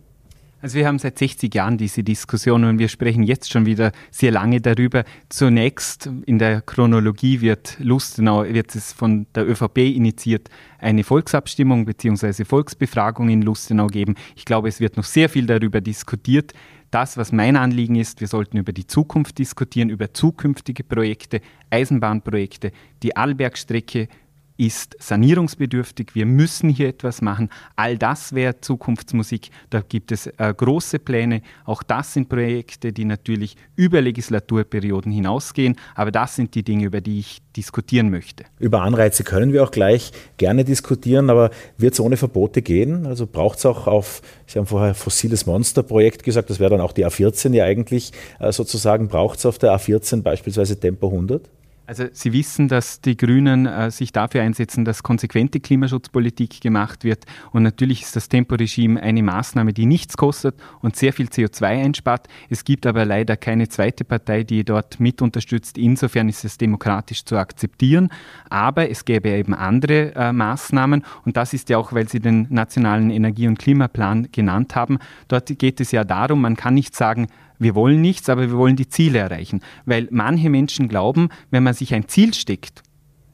Also 0.65 0.79
wir 0.79 0.87
haben 0.87 0.99
seit 0.99 1.19
60 1.19 1.55
Jahren 1.55 1.77
diese 1.77 2.03
Diskussion 2.03 2.65
und 2.65 2.79
wir 2.79 2.89
sprechen 2.89 3.23
jetzt 3.23 3.53
schon 3.53 3.67
wieder 3.67 3.93
sehr 4.11 4.31
lange 4.31 4.63
darüber. 4.63 5.05
Zunächst 5.29 6.09
in 6.25 6.39
der 6.39 6.63
Chronologie 6.63 7.43
wird 7.43 7.77
Lustenau, 7.81 8.45
wird 8.45 8.75
es 8.75 8.91
von 8.95 9.27
der 9.35 9.47
ÖVP 9.47 9.77
initiiert, 9.81 10.49
eine 10.79 11.05
Volksabstimmung 11.05 11.85
bzw. 11.85 12.47
Volksbefragung 12.47 13.29
in 13.29 13.43
Lustenau 13.43 13.89
geben. 13.89 14.15
Ich 14.37 14.47
glaube, 14.47 14.69
es 14.69 14.81
wird 14.81 14.97
noch 14.97 15.05
sehr 15.05 15.29
viel 15.29 15.45
darüber 15.45 15.83
diskutiert. 15.83 16.55
Das, 16.91 17.19
was 17.19 17.31
mein 17.31 17.57
Anliegen 17.57 17.97
ist, 17.97 18.23
wir 18.23 18.29
sollten 18.29 18.57
über 18.57 18.73
die 18.73 18.87
Zukunft 18.87 19.37
diskutieren, 19.37 19.91
über 19.91 20.15
zukünftige 20.15 20.83
Projekte, 20.83 21.43
Eisenbahnprojekte, 21.69 22.73
die 23.03 23.15
Allbergstrecke 23.15 24.09
ist 24.57 24.97
sanierungsbedürftig, 25.01 26.15
wir 26.15 26.27
müssen 26.27 26.69
hier 26.69 26.89
etwas 26.89 27.23
machen. 27.23 27.51
All 27.77 27.99
das 27.99 28.35
wäre 28.35 28.61
Zukunftsmusik. 28.61 29.51
Da 29.71 29.81
gibt 29.81 30.13
es 30.13 30.27
äh, 30.27 30.55
große 30.57 30.99
Pläne. 30.99 31.43
Auch 31.65 31.83
das 31.83 32.13
sind 32.13 32.29
Projekte, 32.29 32.93
die 32.93 33.05
natürlich 33.05 33.57
über 33.75 34.01
Legislaturperioden 34.01 35.11
hinausgehen. 35.11 35.77
Aber 35.95 36.13
das 36.13 36.37
sind 36.37 36.55
die 36.55 36.63
Dinge, 36.63 36.85
über 36.85 37.01
die 37.01 37.19
ich 37.19 37.43
diskutieren 37.57 38.11
möchte. 38.11 38.45
Über 38.59 38.83
Anreize 38.83 39.25
können 39.25 39.53
wir 39.53 39.65
auch 39.65 39.71
gleich 39.71 40.13
gerne 40.37 40.65
diskutieren, 40.65 41.31
aber 41.31 41.51
wird 41.77 41.95
es 41.95 42.01
ohne 42.01 42.17
Verbote 42.17 42.63
gehen? 42.63 43.07
Also 43.07 43.27
braucht 43.27 43.59
es 43.59 43.67
auch 43.67 43.87
auf, 43.87 44.23
Sie 44.47 44.59
haben 44.59 44.67
vorher 44.67 44.95
fossiles 44.95 45.47
Monster-Projekt 45.47 46.23
gesagt, 46.23 46.51
das 46.51 46.61
wäre 46.61 46.71
dann 46.71 46.81
auch 46.81 46.93
die 46.93 47.07
A14 47.07 47.53
ja 47.55 47.65
eigentlich 47.65 48.13
äh, 48.39 48.53
sozusagen, 48.53 49.09
braucht 49.09 49.39
es 49.39 49.47
auf 49.47 49.59
der 49.59 49.73
A14 49.73 50.23
beispielsweise 50.23 50.79
Tempo 50.79 51.09
100? 51.09 51.49
Also 51.87 52.05
Sie 52.13 52.33
wissen, 52.33 52.69
dass 52.69 53.03
die 53.03 53.17
Grünen 53.17 53.67
äh, 53.67 53.91
sich 53.91 54.11
dafür 54.11 54.41
einsetzen, 54.41 54.87
dass 54.87 55.03
konsequente 55.03 55.61
Klimaschutzpolitik 55.61 56.63
gemacht 56.63 57.05
wird. 57.05 57.25
Und 57.53 57.63
natürlich 57.63 58.03
ist 58.03 58.17
das 58.17 58.31
Temporegime 58.31 59.03
eine 59.03 59.23
Maßnahme, 59.23 59.75
die 59.75 59.85
nichts 59.85 60.17
kostet 60.17 60.55
und 60.81 60.97
sehr 60.97 61.13
viel 61.13 61.27
CO2 61.27 61.85
einspart. 61.85 62.29
Es 62.49 62.65
gibt 62.65 62.87
aber 62.87 63.05
leider 63.05 63.37
keine 63.37 63.69
zweite 63.69 64.05
Partei, 64.05 64.45
die 64.45 64.65
dort 64.65 64.99
mit 64.99 65.21
unterstützt. 65.21 65.77
Insofern 65.77 66.31
ist 66.31 66.45
es 66.47 66.57
demokratisch 66.57 67.25
zu 67.27 67.37
akzeptieren. 67.37 68.09
Aber 68.49 68.89
es 68.89 69.05
gäbe 69.05 69.29
eben 69.29 69.53
andere 69.53 70.15
äh, 70.15 70.33
Maßnahmen. 70.33 71.05
Und 71.27 71.37
das 71.37 71.53
ist 71.53 71.69
ja 71.69 71.77
auch, 71.77 71.93
weil 71.93 72.09
Sie 72.09 72.21
den 72.21 72.47
nationalen 72.49 73.11
Energie- 73.11 73.47
und 73.49 73.59
Klimaplan 73.59 74.29
genannt 74.33 74.75
haben. 74.75 74.99
Dort 75.29 75.59
geht 75.59 75.81
es 75.81 75.93
ja 75.93 76.05
darum, 76.05 76.41
man 76.41 76.57
kann 76.57 76.73
nicht 76.73 76.97
sagen, 76.97 77.27
wir 77.59 77.75
wollen 77.75 78.01
nichts, 78.01 78.29
aber 78.29 78.43
wir 78.43 78.57
wollen 78.57 78.77
die 78.77 78.89
Ziele 78.89 79.19
erreichen. 79.19 79.61
Weil 79.85 80.09
manche 80.11 80.51
Menschen 80.51 80.89
glauben, 80.89 81.29
wenn 81.51 81.63
man 81.63 81.75
sich 81.75 81.95
ein 81.95 82.09
Ziel 82.09 82.35
steckt, 82.35 82.83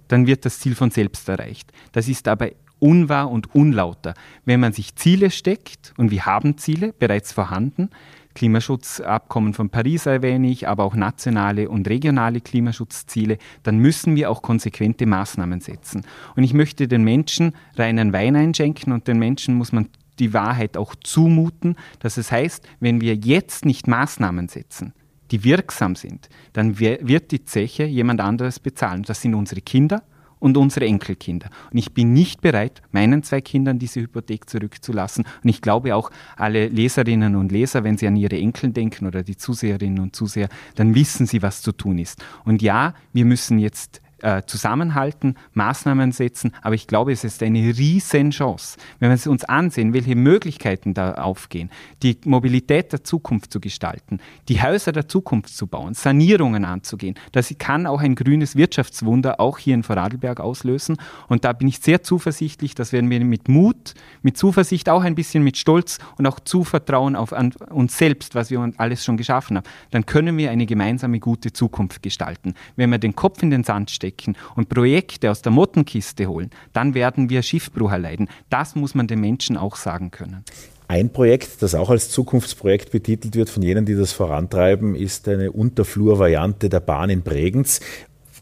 dann 0.09 0.27
wird 0.27 0.45
das 0.45 0.61
Ziel 0.61 0.75
von 0.75 0.91
selbst 0.91 1.29
erreicht. 1.29 1.73
Das 1.93 2.09
ist 2.09 2.29
aber 2.29 2.51
unwahr 2.79 3.31
und 3.31 3.55
unlauter. 3.55 4.15
Wenn 4.45 4.61
man 4.61 4.73
sich 4.73 4.97
Ziele 4.97 5.31
steckt, 5.31 5.93
und 5.97 6.11
wir 6.11 6.27
haben 6.27 6.59
Ziele 6.59 6.93
bereits 6.99 7.33
vorhanden, 7.33 7.91
Klimaschutzabkommen 8.35 9.55
von 9.55 9.71
Paris 9.71 10.07
erwähne 10.07 10.51
ich, 10.51 10.69
aber 10.69 10.85
auch 10.85 10.95
nationale 10.95 11.69
und 11.69 11.89
regionale 11.89 12.41
Klimaschutzziele, 12.41 13.39
dann 13.63 13.79
müssen 13.79 14.17
wir 14.17 14.31
auch 14.31 14.43
konsequente 14.43 15.05
Maßnahmen 15.05 15.61
setzen. 15.61 16.07
Und 16.37 16.45
ich 16.45 16.55
möchte 16.55 16.87
den 16.89 17.03
Menschen 17.03 17.53
reinen 17.77 18.13
Wein 18.13 18.37
einschenken 18.37 18.93
und 18.93 19.09
den 19.09 19.19
Menschen 19.19 19.55
muss 19.57 19.73
man 19.73 19.89
die 20.19 20.33
Wahrheit 20.33 20.77
auch 20.77 20.95
zumuten. 20.95 21.77
Dass 22.01 22.17
es 22.17 22.33
heißt, 22.33 22.67
wenn 22.81 23.01
wir 23.01 23.15
jetzt 23.15 23.65
nicht 23.65 23.87
Maßnahmen 23.87 24.49
setzen, 24.49 24.93
die 25.31 25.45
wirksam 25.45 25.95
sind, 25.95 26.29
dann 26.53 26.79
wird 26.79 27.31
die 27.31 27.45
Zeche 27.45 27.85
jemand 27.85 28.21
anderes 28.21 28.59
bezahlen. 28.59 29.03
Das 29.05 29.23
sind 29.23 29.35
unsere 29.35 29.61
Kinder 29.61 30.03
und 30.41 30.57
unsere 30.57 30.87
Enkelkinder. 30.87 31.51
Und 31.71 31.79
ich 31.79 31.93
bin 31.93 32.13
nicht 32.13 32.41
bereit, 32.41 32.83
meinen 32.91 33.23
zwei 33.23 33.41
Kindern 33.41 33.79
diese 33.79 34.01
Hypothek 34.01 34.51
zurückzulassen. 34.51 35.25
Und 35.45 35.49
ich 35.49 35.63
glaube 35.63 35.95
auch, 35.95 36.11
alle 36.37 36.67
Leserinnen 36.67 37.37
und 37.37 37.53
Leser, 37.53 37.85
wenn 37.85 37.97
sie 37.97 38.09
an 38.09 38.17
ihre 38.17 38.37
Enkel 38.37 38.71
denken 38.73 39.07
oder 39.07 39.23
die 39.23 39.37
Zuseherinnen 39.37 40.01
und 40.01 40.17
Zuseher, 40.17 40.49
dann 40.75 40.95
wissen 40.95 41.27
sie, 41.27 41.43
was 41.43 41.63
zu 41.63 41.73
tun 41.73 41.99
ist. 41.99 42.25
Und 42.45 42.63
ja, 42.63 42.95
wir 43.13 43.25
müssen 43.25 43.59
jetzt 43.59 44.01
äh, 44.23 44.43
zusammenhalten, 44.47 45.37
Maßnahmen 45.55 46.13
setzen. 46.13 46.53
Aber 46.63 46.75
ich 46.75 46.87
glaube, 46.87 47.13
es 47.13 47.25
ist 47.25 47.43
eine 47.43 47.59
Riesenchance, 47.59 48.79
wenn 48.99 49.11
wir 49.11 49.31
uns 49.31 49.45
ansehen, 49.45 49.93
welche 49.93 50.17
Möglichkeiten 50.17 50.95
da 50.95 51.15
aufgehen, 51.15 51.71
die 52.03 52.19
Mobilität 52.25 52.93
der 52.93 53.05
Zukunft 53.05 53.53
zu 53.53 53.61
gestalten, 53.61 54.21
die 54.49 54.63
Häuser 54.63 54.93
der 54.93 55.09
Zukunft 55.09 55.57
zu 55.57 55.67
bauen, 55.67 55.95
Sanierungen 55.95 56.65
anzugehen. 56.65 57.15
Das 57.33 57.55
kann 57.59 57.87
auch 57.87 58.01
ein 58.01 58.15
grünes 58.15 58.57
Wirtschaftswunder 58.57 59.41
auch 59.41 59.59
hier 59.59 59.75
in 59.75 59.83
Vorarlberg 59.83 60.41
auslösen. 60.41 60.97
Und 61.29 61.45
da 61.45 61.53
bin 61.53 61.69
ich 61.69 61.81
sehr 61.81 62.03
zuversichtlich, 62.03 62.75
dass 62.75 62.93
werden 62.93 63.11
wir 63.11 63.25
mit 63.25 63.49
Mut, 63.49 63.95
mit 64.23 64.37
Zuversicht, 64.37 64.89
auch 64.89 65.03
ein 65.03 65.15
bisschen 65.15 65.43
mit 65.43 65.57
Stolz 65.57 65.99
und 66.19 66.27
auch 66.27 66.41
Zuvertrauen 66.41 67.17
auf 67.17 67.35
uns 67.71 67.97
selbst, 67.97 68.35
was 68.35 68.51
wir 68.51 68.73
alles 68.77 69.05
schon 69.05 69.17
geschaffen 69.17 69.57
haben, 69.57 69.67
dann 69.91 70.07
können 70.07 70.37
wir 70.37 70.51
eine 70.51 70.67
gemeinsame 70.67 71.21
gute 71.21 71.53
Zukunft 71.53 72.03
gestalten. 72.03 72.55
Wenn 72.77 72.91
wir 72.91 72.99
den 72.99 73.15
Kopf 73.15 73.43
in 73.43 73.51
den 73.51 73.65
Sand 73.65 73.91
stecken, 73.91 74.10
stecken 74.11 74.37
und 74.57 74.69
Projekte 74.69 75.31
aus 75.31 75.43
der 75.43 75.53
Mottenkiste 75.53 76.27
holen, 76.27 76.51
dann 76.73 76.95
werden 76.95 77.31
wir 77.31 77.43
Schiffbruch 77.43 77.93
erleiden. 77.93 78.29
Das 78.51 78.75
muss 78.75 78.95
man 78.95 79.07
den 79.07 79.21
Menschen 79.21 79.57
auch 79.57 79.77
sagen 79.77 80.11
können. 80.11 80.45
Ein 80.89 81.11
Projekt, 81.11 81.63
das 81.63 81.77
auch 81.77 81.89
als 81.89 82.11
Zukunftsprojekt 82.11 82.91
betitelt 82.91 83.37
wird 83.37 83.49
von 83.49 83.63
jenen, 83.63 83.87
die 83.87 83.95
das 83.95 84.13
vorantreiben, 84.13 84.97
ist 84.97 85.29
eine 85.29 85.53
Unterflurvariante 85.53 86.69
der 86.69 86.81
Bahn 86.81 87.11
in 87.11 87.23
Bregenz. 87.23 87.81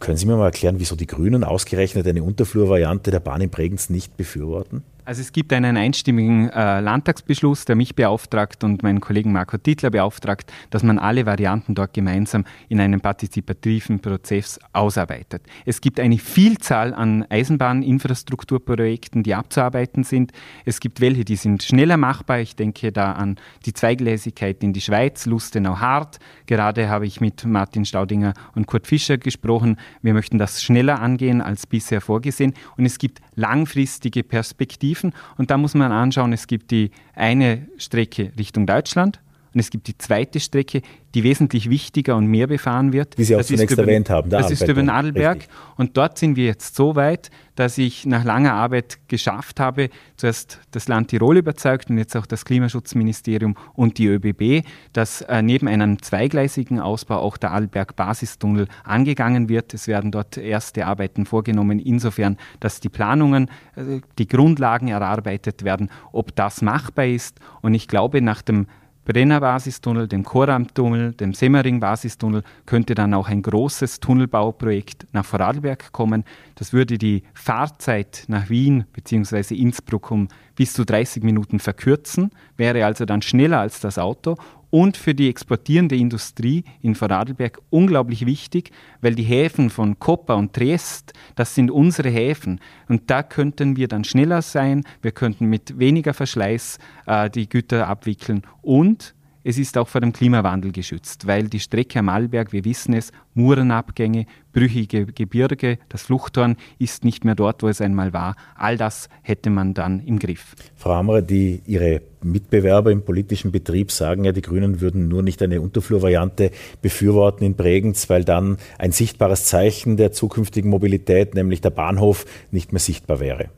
Können 0.01 0.17
Sie 0.17 0.27
mir 0.27 0.37
mal 0.37 0.47
erklären, 0.47 0.77
wieso 0.79 0.97
die 0.97 1.07
Grünen 1.07 1.45
ausgerechnet 1.45 2.07
eine 2.07 2.23
Unterflurvariante 2.23 3.11
der 3.11 3.21
Bahn 3.21 3.43
in 3.43 3.51
Bregenz 3.51 3.91
nicht 3.91 4.17
befürworten? 4.17 4.83
Also 5.09 5.23
es 5.23 5.33
gibt 5.33 5.55
einen 5.55 5.79
einstimmigen 5.79 6.51
äh, 6.51 6.81
Landtagsbeschluss, 6.81 7.65
der 7.65 7.77
mich 7.77 7.95
beauftragt 7.95 8.63
und 8.63 8.83
meinen 8.83 9.01
Kollegen 9.01 9.33
Marco 9.33 9.57
Titler 9.57 9.89
beauftragt, 9.89 10.53
dass 10.69 10.83
man 10.83 10.99
alle 10.99 11.25
Varianten 11.25 11.75
dort 11.75 11.95
gemeinsam 11.95 12.45
in 12.69 12.79
einem 12.79 13.01
partizipativen 13.01 14.01
Prozess 14.01 14.61
ausarbeitet. 14.75 15.41
Es 15.65 15.81
gibt 15.81 15.99
eine 15.99 16.19
Vielzahl 16.19 16.93
an 16.93 17.25
Eisenbahninfrastrukturprojekten, 17.31 19.23
die 19.23 19.35
abzuarbeiten 19.35 20.05
sind. 20.05 20.33
Es 20.67 20.79
gibt 20.79 21.01
welche, 21.01 21.25
die 21.25 21.37
sind 21.37 21.63
schneller 21.63 21.97
machbar. 21.97 22.41
Ich 22.41 22.55
denke 22.55 22.93
da 22.93 23.13
an 23.13 23.37
die 23.65 23.73
Zweigläsigkeit 23.73 24.63
in 24.63 24.75
die 24.75 24.83
Schweiz, 24.83 25.25
Lustenau-Hart. 25.25 26.19
Gerade 26.45 26.91
habe 26.91 27.07
ich 27.07 27.23
mit 27.23 27.47
Martin 27.47 27.87
Staudinger 27.87 28.35
und 28.55 28.67
Kurt 28.67 28.87
Fischer 28.87 29.17
gesprochen. 29.17 29.79
Wir 30.03 30.13
möchten 30.13 30.37
das 30.37 30.63
schneller 30.63 31.01
angehen 31.01 31.41
als 31.41 31.67
bisher 31.67 32.03
vorgesehen. 32.03 32.53
Und 32.77 32.85
es 32.85 32.99
gibt 32.99 33.23
langfristige 33.37 34.23
Perspektiven 34.23 34.98
Alternativen. 34.99 35.13
Und 35.37 35.51
da 35.51 35.57
muss 35.57 35.75
man 35.75 35.93
anschauen, 35.93 36.33
es 36.33 36.47
gibt 36.47 36.71
die 36.71 36.91
eine 37.15 37.67
Strecke 37.79 38.33
Richtung 38.39 38.67
Deutschland 38.67 39.21
und 39.59 39.63
es 39.63 39.71
gibt 39.71 39.89
die 39.89 39.99
zweite 39.99 40.39
Strecke, 40.39 40.83
die 41.17 41.25
wesentlich 41.25 41.69
wichtiger 41.69 42.15
und 42.15 42.29
mehr 42.29 42.47
befahren 42.47 42.93
wird. 42.93 43.19
Wie 43.19 43.25
Sie 43.25 43.35
auch 43.35 43.39
das 43.39 43.49
zunächst 43.49 43.73
über, 43.73 43.83
erwähnt 43.83 44.09
haben. 44.09 44.31
das 44.31 44.53
ist 44.53 44.69
über 44.69 44.85
Nadelberg. 44.85 45.39
Richtig. 45.39 45.55
Und 45.77 45.97
dort 45.97 46.17
sind 46.17 46.37
wir 46.37 46.45
jetzt 46.47 46.77
so 46.77 46.95
weit, 46.95 47.31
dass 47.57 47.77
ich 47.77 48.07
nach 48.07 48.23
langer 48.23 48.53
Arbeit 48.53 49.01
geschafft 49.09 49.59
habe, 49.59 49.91
zuerst 50.17 50.61
das 50.71 50.87
Land 50.87 51.09
Tirol 51.09 51.39
überzeugt 51.39 51.91
und 51.91 51.99
jetzt 51.99 52.17
auch 52.17 52.25
das 52.25 52.45
Klimaschutzministerium 52.45 53.57
und 53.75 53.99
die 53.99 54.07
ÖBB, 54.07 54.65
dass 54.93 55.23
äh, 55.23 55.43
neben 55.43 55.67
einem 55.67 56.01
zweigleisigen 56.01 56.79
Ausbau 56.79 57.17
auch 57.17 57.37
der 57.37 57.51
Adelberg-Basistunnel 57.51 58.69
angegangen 58.85 59.49
wird. 59.49 59.75
Es 59.75 59.89
werden 59.89 60.13
dort 60.13 60.37
erste 60.37 60.87
Arbeiten 60.87 61.27
vorgenommen, 61.27 61.81
insofern, 61.81 62.37
dass 62.61 62.79
die 62.79 62.91
Planungen, 62.91 63.51
äh, 63.75 64.03
die 64.21 64.29
Grundlagen 64.29 64.87
erarbeitet 64.87 65.65
werden, 65.65 65.91
ob 66.13 66.37
das 66.37 66.63
machbar 66.63 67.07
ist. 67.07 67.41
Und 67.61 67.75
ich 67.75 67.89
glaube, 67.89 68.23
nach 68.23 68.43
dem 68.43 68.69
Brenner-Basistunnel, 69.09 70.07
dem 70.07 70.23
Koram-Tunnel, 70.23 71.15
dem 71.15 71.33
Semmering-Basistunnel 71.33 72.43
könnte 72.67 72.95
dann 72.95 73.15
auch 73.15 73.29
ein 73.29 73.41
großes 73.41 74.01
Tunnelbauprojekt 74.01 75.07
nach 75.13 75.25
Vorarlberg 75.25 75.93
kommen. 75.93 76.25
Das 76.57 76.75
würde 76.75 76.99
die 76.99 77.23
Fahrzeit 77.33 78.25
nach 78.29 78.51
Wien 78.51 78.85
bzw. 78.93 79.55
Innsbruck 79.55 80.11
um 80.11 80.29
bis 80.57 80.75
zu 80.75 80.85
30 80.85 81.23
Minuten 81.23 81.59
verkürzen, 81.59 82.31
wäre 82.59 82.85
also 82.85 83.07
dann 83.07 83.23
schneller 83.23 83.61
als 83.61 83.81
das 83.81 83.99
Auto 83.99 84.37
und 84.71 84.97
für 84.97 85.15
die 85.15 85.29
exportierende 85.29 85.97
Industrie 85.97 86.65
in 86.83 86.95
Vorarlberg 86.95 87.61
unglaublich 87.71 88.27
wichtig, 88.27 88.71
weil 89.01 89.15
die 89.15 89.23
Häfen 89.23 89.71
von 89.71 89.99
Koppa 89.99 90.35
und 90.35 90.53
Triest, 90.53 91.13
das 91.37 91.55
sind 91.55 91.71
unsere 91.71 92.11
Häfen. 92.11 92.61
Und 92.89 93.11
da 93.11 93.23
könnten 93.23 93.77
wir 93.77 93.89
dann 93.89 94.05
schneller 94.05 94.43
sein, 94.43 94.85
wir 95.03 95.13
könnten 95.13 95.47
mit 95.47 95.79
weniger 95.79 96.15
Verschleiß 96.15 96.79
äh, 97.07 97.31
die 97.31 97.49
Güter 97.49 97.89
abwickeln 97.89 98.43
und 98.63 99.15
es 99.49 99.57
ist 99.57 99.79
auch 99.79 99.89
vor 99.89 100.03
dem 100.03 100.13
Klimawandel 100.13 100.73
geschützt, 100.73 101.27
weil 101.27 101.49
die 101.49 101.59
Strecke 101.59 102.01
am 102.01 102.11
Arlberg, 102.11 102.53
wir 102.53 102.67
wissen 102.67 102.93
es, 102.93 103.13
Murenabgänge, 103.33 104.27
brüchige 104.53 105.07
Gebirge, 105.07 105.79
das 105.89 106.03
Fluchthorn 106.03 106.57
ist 106.79 107.03
nicht 107.03 107.25
mehr 107.25 107.35
dort, 107.35 107.63
wo 107.63 107.69
es 107.69 107.81
einmal 107.81 108.13
war. 108.13 108.37
All 108.57 108.77
das 108.77 109.09
hätte 109.23 109.49
man 109.49 109.73
dann 109.73 110.01
im 110.01 110.19
Griff. 110.19 110.55
Frau 110.77 110.93
Ammerer, 110.93 111.23
die 111.23 111.63
Ihre 111.65 112.03
Mitbewerber 112.23 112.93
im 112.93 113.01
politischen 113.01 113.51
Betrieb 113.51 113.91
sagen 113.91 114.25
ja, 114.25 114.33
die 114.33 114.43
Grünen 114.43 114.83
würden 114.83 115.09
nur 115.09 115.23
nicht 115.23 115.41
eine 115.41 115.63
Unterflurvariante 115.63 116.51
befürworten 116.83 117.43
in 117.47 117.55
Bregenz, 117.55 118.11
weil 118.11 118.25
dann 118.25 118.59
ein 118.77 118.93
sichtbares 118.93 119.47
Zeichen 119.47 119.97
der 119.97 120.13
zukünftigen 120.13 120.69
Mobilität, 120.69 121.35
nämlich 121.35 121.63
der 121.63 121.71
Bahnhof, 121.71 122.27
nicht 122.51 122.73
mehr 122.73 122.81
sichtbar 122.81 123.19
wäre. 123.19 123.49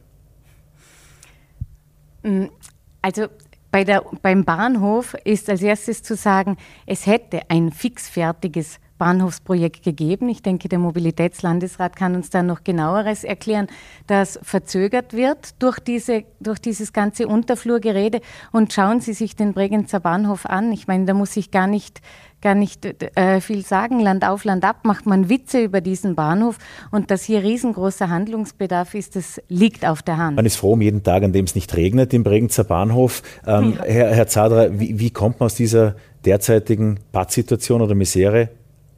Mm, 2.23 2.45
also 3.73 3.85
der, 3.85 4.05
beim 4.23 4.45
Bahnhof 4.45 5.15
ist 5.25 5.49
als 5.49 5.63
erstes 5.63 6.03
zu 6.03 6.17
sagen, 6.17 6.57
es 6.87 7.07
hätte 7.07 7.43
ein 7.49 7.71
fixfertiges 7.71 8.81
Bahnhofsprojekt 9.01 9.83
gegeben. 9.83 10.29
Ich 10.29 10.43
denke, 10.43 10.69
der 10.69 10.79
Mobilitätslandesrat 10.79 11.97
kann 11.97 12.15
uns 12.15 12.29
da 12.29 12.43
noch 12.43 12.65
genaueres 12.65 13.25
erklären, 13.25 13.67
das 14.07 14.39
verzögert 14.43 15.15
wird 15.15 15.61
durch, 15.61 15.81
diese, 15.81 16.25
durch 16.39 16.61
dieses 16.61 16.93
ganze 16.93 17.27
Unterflurgerede. 17.27 18.21
Und 18.53 18.75
schauen 18.75 19.01
Sie 19.01 19.15
sich 19.15 19.35
den 19.35 19.55
Bregenzer 19.55 20.01
Bahnhof 20.01 20.45
an. 20.45 20.71
Ich 20.71 20.87
meine, 20.87 21.07
da 21.07 21.15
muss 21.15 21.37
ich 21.37 21.51
gar 21.51 21.67
nicht 21.67 22.03
gar 22.43 22.55
nicht 22.55 22.87
äh, 23.17 23.41
viel 23.41 23.65
sagen. 23.67 24.01
Land 24.01 24.25
auf, 24.25 24.45
Land 24.45 24.65
ab 24.65 24.85
macht 24.85 25.05
man 25.05 25.29
Witze 25.29 25.63
über 25.63 25.83
diesen 25.83 26.15
Bahnhof 26.15 26.57
und 26.91 27.11
dass 27.11 27.23
hier 27.25 27.43
riesengroßer 27.43 28.09
Handlungsbedarf 28.09 28.95
ist, 28.95 29.17
das 29.17 29.43
liegt 29.49 29.87
auf 29.87 30.03
der 30.03 30.17
Hand. 30.17 30.37
Man 30.37 30.47
ist 30.47 30.57
froh 30.57 30.73
um 30.73 30.81
jeden 30.81 31.03
Tag, 31.03 31.23
an 31.23 31.35
dem 31.35 31.45
es 31.45 31.55
nicht 31.55 31.77
regnet 31.77 32.15
im 32.15 32.23
Bregenzer 32.23 32.65
Bahnhof. 32.65 33.23
Ähm, 33.47 33.75
ja. 33.77 33.85
Herr, 33.85 34.15
Herr 34.15 34.27
Zadra, 34.27 34.69
wie, 34.79 34.99
wie 34.99 35.11
kommt 35.11 35.41
man 35.41 35.47
aus 35.47 35.55
dieser 35.55 35.97
derzeitigen 36.25 37.01
Pattsituation 37.13 37.83
oder 37.83 37.95
Misere 37.95 38.49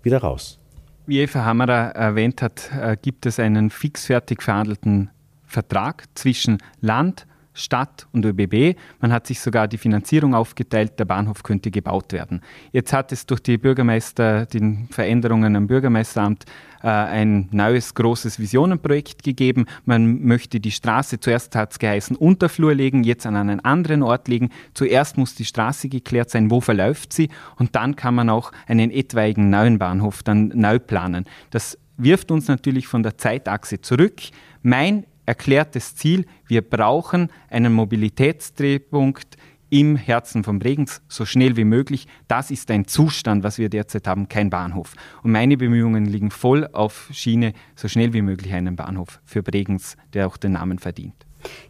wieder 0.05 0.19
raus? 0.19 0.59
Wie 1.07 1.21
Eva 1.21 1.45
Hammerer 1.45 1.95
erwähnt 1.97 2.43
hat, 2.43 2.71
äh, 2.81 2.97
gibt 3.01 3.27
es 3.27 3.39
einen 3.39 3.71
fixfertig 3.71 4.43
verhandelten 4.43 5.11
Vertrag 5.45 6.05
zwischen 6.15 6.59
Land, 6.81 7.27
Stadt 7.55 8.07
und 8.13 8.25
ÖBB. 8.25 8.79
Man 9.01 9.13
hat 9.13 9.27
sich 9.27 9.41
sogar 9.41 9.69
die 9.69 9.79
Finanzierung 9.79 10.35
aufgeteilt, 10.35 10.99
der 10.99 11.05
Bahnhof 11.05 11.43
könnte 11.43 11.71
gebaut 11.71 12.13
werden. 12.13 12.41
Jetzt 12.73 12.93
hat 12.93 13.13
es 13.13 13.27
durch 13.27 13.41
die 13.41 13.59
Bürgermeister, 13.59 14.47
den 14.47 14.89
Veränderungen 14.91 15.55
am 15.57 15.67
Bürgermeisteramt, 15.67 16.45
äh, 16.83 16.89
ein 16.89 17.49
neues 17.53 17.95
großes 17.95 18.39
Visionenprojekt 18.39 19.23
gegeben. 19.23 19.67
Man 19.85 20.23
möchte 20.23 20.61
die 20.61 20.71
Straße, 20.71 21.21
zuerst 21.21 21.55
hat 21.55 21.73
es 21.73 21.79
geheißen, 21.79 22.17
Unterflur 22.17 22.75
legen, 22.75 23.05
jetzt 23.05 23.27
an 23.27 23.37
einen 23.37 23.61
anderen 23.61 24.03
Ort 24.03 24.29
legen. 24.29 24.51
Zuerst 24.75 25.19
muss 25.19 25.35
die 25.35 25.45
Straße 25.45 25.89
geklärt 25.89 26.31
sein, 26.31 26.51
wo 26.51 26.61
verläuft 26.61 27.13
sie 27.13 27.29
und 27.57 27.75
dann 27.77 27.97
kann 27.97 28.15
man 28.15 28.31
auch 28.31 28.53
einen 28.67 28.91
etwaigen 28.91 29.51
neuen 29.51 29.79
Bahnhof 29.79 30.23
dann 30.23 30.53
neu 30.55 30.79
planen. 30.79 31.25
Das 31.51 31.79
wirft 31.97 32.31
uns 32.31 32.49
natürlich 32.49 32.87
von 32.87 33.03
der 33.03 33.19
Zeitachse 33.19 33.81
zurück. 33.81 34.21
Mein 34.63 35.05
erklärtes 35.27 35.95
Ziel, 35.95 36.27
wir 36.47 36.63
brauchen 36.63 37.31
einen 37.49 37.73
Mobilitätsdrehpunkt 37.73 39.37
im 39.73 39.97
Herzen 39.97 40.45
von 40.45 40.59
Bregenz 40.59 41.01
so 41.09 41.25
schnell 41.25 41.57
wie 41.57 41.65
möglich. 41.65 42.07
Das 42.29 42.51
ist 42.51 42.71
ein 42.71 42.87
Zustand, 42.87 43.43
was 43.43 43.57
wir 43.57 43.71
derzeit 43.71 44.07
haben, 44.07 44.29
kein 44.29 44.51
Bahnhof. 44.51 44.93
Und 45.23 45.33
meine 45.33 45.57
Bemühungen 45.57 46.05
liegen 46.05 46.31
voll 46.31 46.69
auf 46.73 47.09
Schiene, 47.11 47.55
so 47.75 47.89
schnell 47.89 48.13
wie 48.13 48.21
möglich 48.21 48.53
einen 48.53 48.77
Bahnhof 48.77 49.21
für 49.25 49.43
Bregenz, 49.43 49.97
der 50.13 50.27
auch 50.27 50.37
den 50.37 50.53
Namen 50.53 50.79
verdient. 50.79 51.15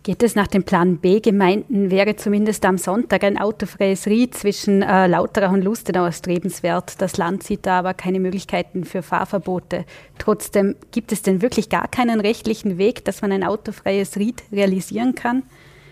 Geht 0.02 0.24
es 0.24 0.34
nach 0.34 0.48
dem 0.48 0.64
Plan 0.64 0.98
B 0.98 1.20
Gemeinden, 1.20 1.92
wäre 1.92 2.16
zumindest 2.16 2.64
am 2.66 2.76
Sonntag 2.76 3.22
ein 3.22 3.38
autofreies 3.38 4.06
Ried 4.08 4.34
zwischen 4.34 4.82
äh, 4.82 5.06
Lauterach 5.06 5.52
und 5.52 5.62
Lustenau 5.62 6.04
erstrebenswert. 6.04 7.00
Das 7.00 7.16
Land 7.16 7.44
sieht 7.44 7.66
da 7.66 7.78
aber 7.78 7.94
keine 7.94 8.18
Möglichkeiten 8.18 8.84
für 8.84 9.02
Fahrverbote. 9.02 9.84
Trotzdem 10.18 10.74
gibt 10.90 11.12
es 11.12 11.22
denn 11.22 11.40
wirklich 11.40 11.68
gar 11.68 11.86
keinen 11.86 12.20
rechtlichen 12.20 12.78
Weg, 12.78 13.04
dass 13.04 13.22
man 13.22 13.30
ein 13.30 13.44
autofreies 13.44 14.16
Ried 14.16 14.42
realisieren 14.50 15.14
kann? 15.14 15.44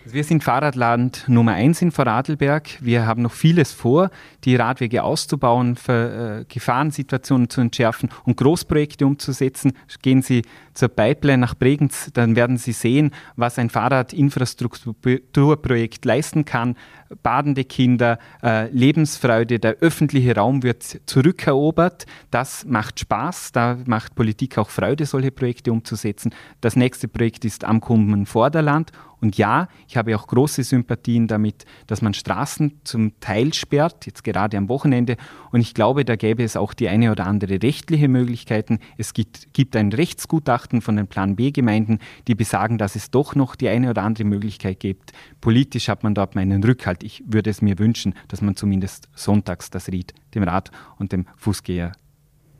Wir 0.06 0.24
sind 0.24 0.42
Fahrradland 0.42 1.24
Nummer 1.28 1.52
eins 1.52 1.82
in 1.82 1.92
Vorarlberg. 1.92 2.70
Wir 2.80 3.06
haben 3.06 3.20
noch 3.20 3.32
vieles 3.32 3.72
vor, 3.72 4.08
die 4.44 4.56
Radwege 4.56 5.04
auszubauen, 5.04 5.76
für, 5.76 6.40
äh, 6.40 6.46
Gefahrensituationen 6.48 7.50
zu 7.50 7.60
entschärfen 7.60 8.08
und 8.24 8.38
Großprojekte 8.38 9.04
umzusetzen. 9.04 9.74
Gehen 10.00 10.22
Sie 10.22 10.40
zur 10.72 10.88
Pipeline 10.88 11.36
nach 11.38 11.54
Bregenz, 11.54 12.08
dann 12.14 12.34
werden 12.34 12.56
Sie 12.56 12.72
sehen, 12.72 13.10
was 13.36 13.58
ein 13.58 13.68
Fahrradinfrastrukturprojekt 13.68 16.02
leisten 16.06 16.46
kann. 16.46 16.76
Badende 17.22 17.64
Kinder, 17.64 18.18
äh, 18.42 18.70
Lebensfreude, 18.70 19.58
der 19.58 19.76
öffentliche 19.80 20.34
Raum 20.34 20.62
wird 20.62 21.02
zurückerobert. 21.04 22.06
Das 22.30 22.64
macht 22.64 23.00
Spaß, 23.00 23.52
da 23.52 23.76
macht 23.84 24.14
Politik 24.14 24.56
auch 24.56 24.70
Freude, 24.70 25.04
solche 25.04 25.30
Projekte 25.30 25.72
umzusetzen. 25.72 26.34
Das 26.62 26.74
nächste 26.74 27.06
Projekt 27.06 27.44
ist 27.44 27.64
am 27.64 27.82
Kummen 27.82 28.24
Vorderland 28.24 28.92
und 29.20 29.36
ja, 29.36 29.68
ich 29.86 29.96
habe 29.96 30.16
auch 30.16 30.26
große 30.26 30.62
Sympathien 30.62 31.26
damit, 31.26 31.64
dass 31.86 32.02
man 32.02 32.14
Straßen 32.14 32.80
zum 32.84 33.18
Teil 33.20 33.52
sperrt, 33.52 34.06
jetzt 34.06 34.24
gerade 34.24 34.56
am 34.56 34.68
Wochenende. 34.68 35.16
Und 35.52 35.60
ich 35.60 35.74
glaube, 35.74 36.04
da 36.04 36.16
gäbe 36.16 36.42
es 36.42 36.56
auch 36.56 36.72
die 36.72 36.88
eine 36.88 37.10
oder 37.10 37.26
andere 37.26 37.62
rechtliche 37.62 38.08
Möglichkeiten. 38.08 38.78
Es 38.96 39.12
gibt, 39.12 39.52
gibt 39.52 39.76
ein 39.76 39.92
Rechtsgutachten 39.92 40.80
von 40.80 40.96
den 40.96 41.06
Plan 41.06 41.36
B-Gemeinden, 41.36 41.98
die 42.28 42.34
besagen, 42.34 42.78
dass 42.78 42.96
es 42.96 43.10
doch 43.10 43.34
noch 43.34 43.56
die 43.56 43.68
eine 43.68 43.90
oder 43.90 44.02
andere 44.02 44.24
Möglichkeit 44.24 44.80
gibt. 44.80 45.12
Politisch 45.40 45.88
hat 45.88 46.02
man 46.02 46.14
dort 46.14 46.34
meinen 46.34 46.64
Rückhalt. 46.64 47.02
Ich 47.02 47.22
würde 47.26 47.50
es 47.50 47.60
mir 47.60 47.78
wünschen, 47.78 48.14
dass 48.28 48.40
man 48.40 48.56
zumindest 48.56 49.08
sonntags 49.14 49.70
das 49.70 49.88
Ried 49.88 50.14
dem 50.34 50.44
Rad 50.44 50.70
und 50.98 51.12
dem 51.12 51.26
Fußgeher 51.36 51.92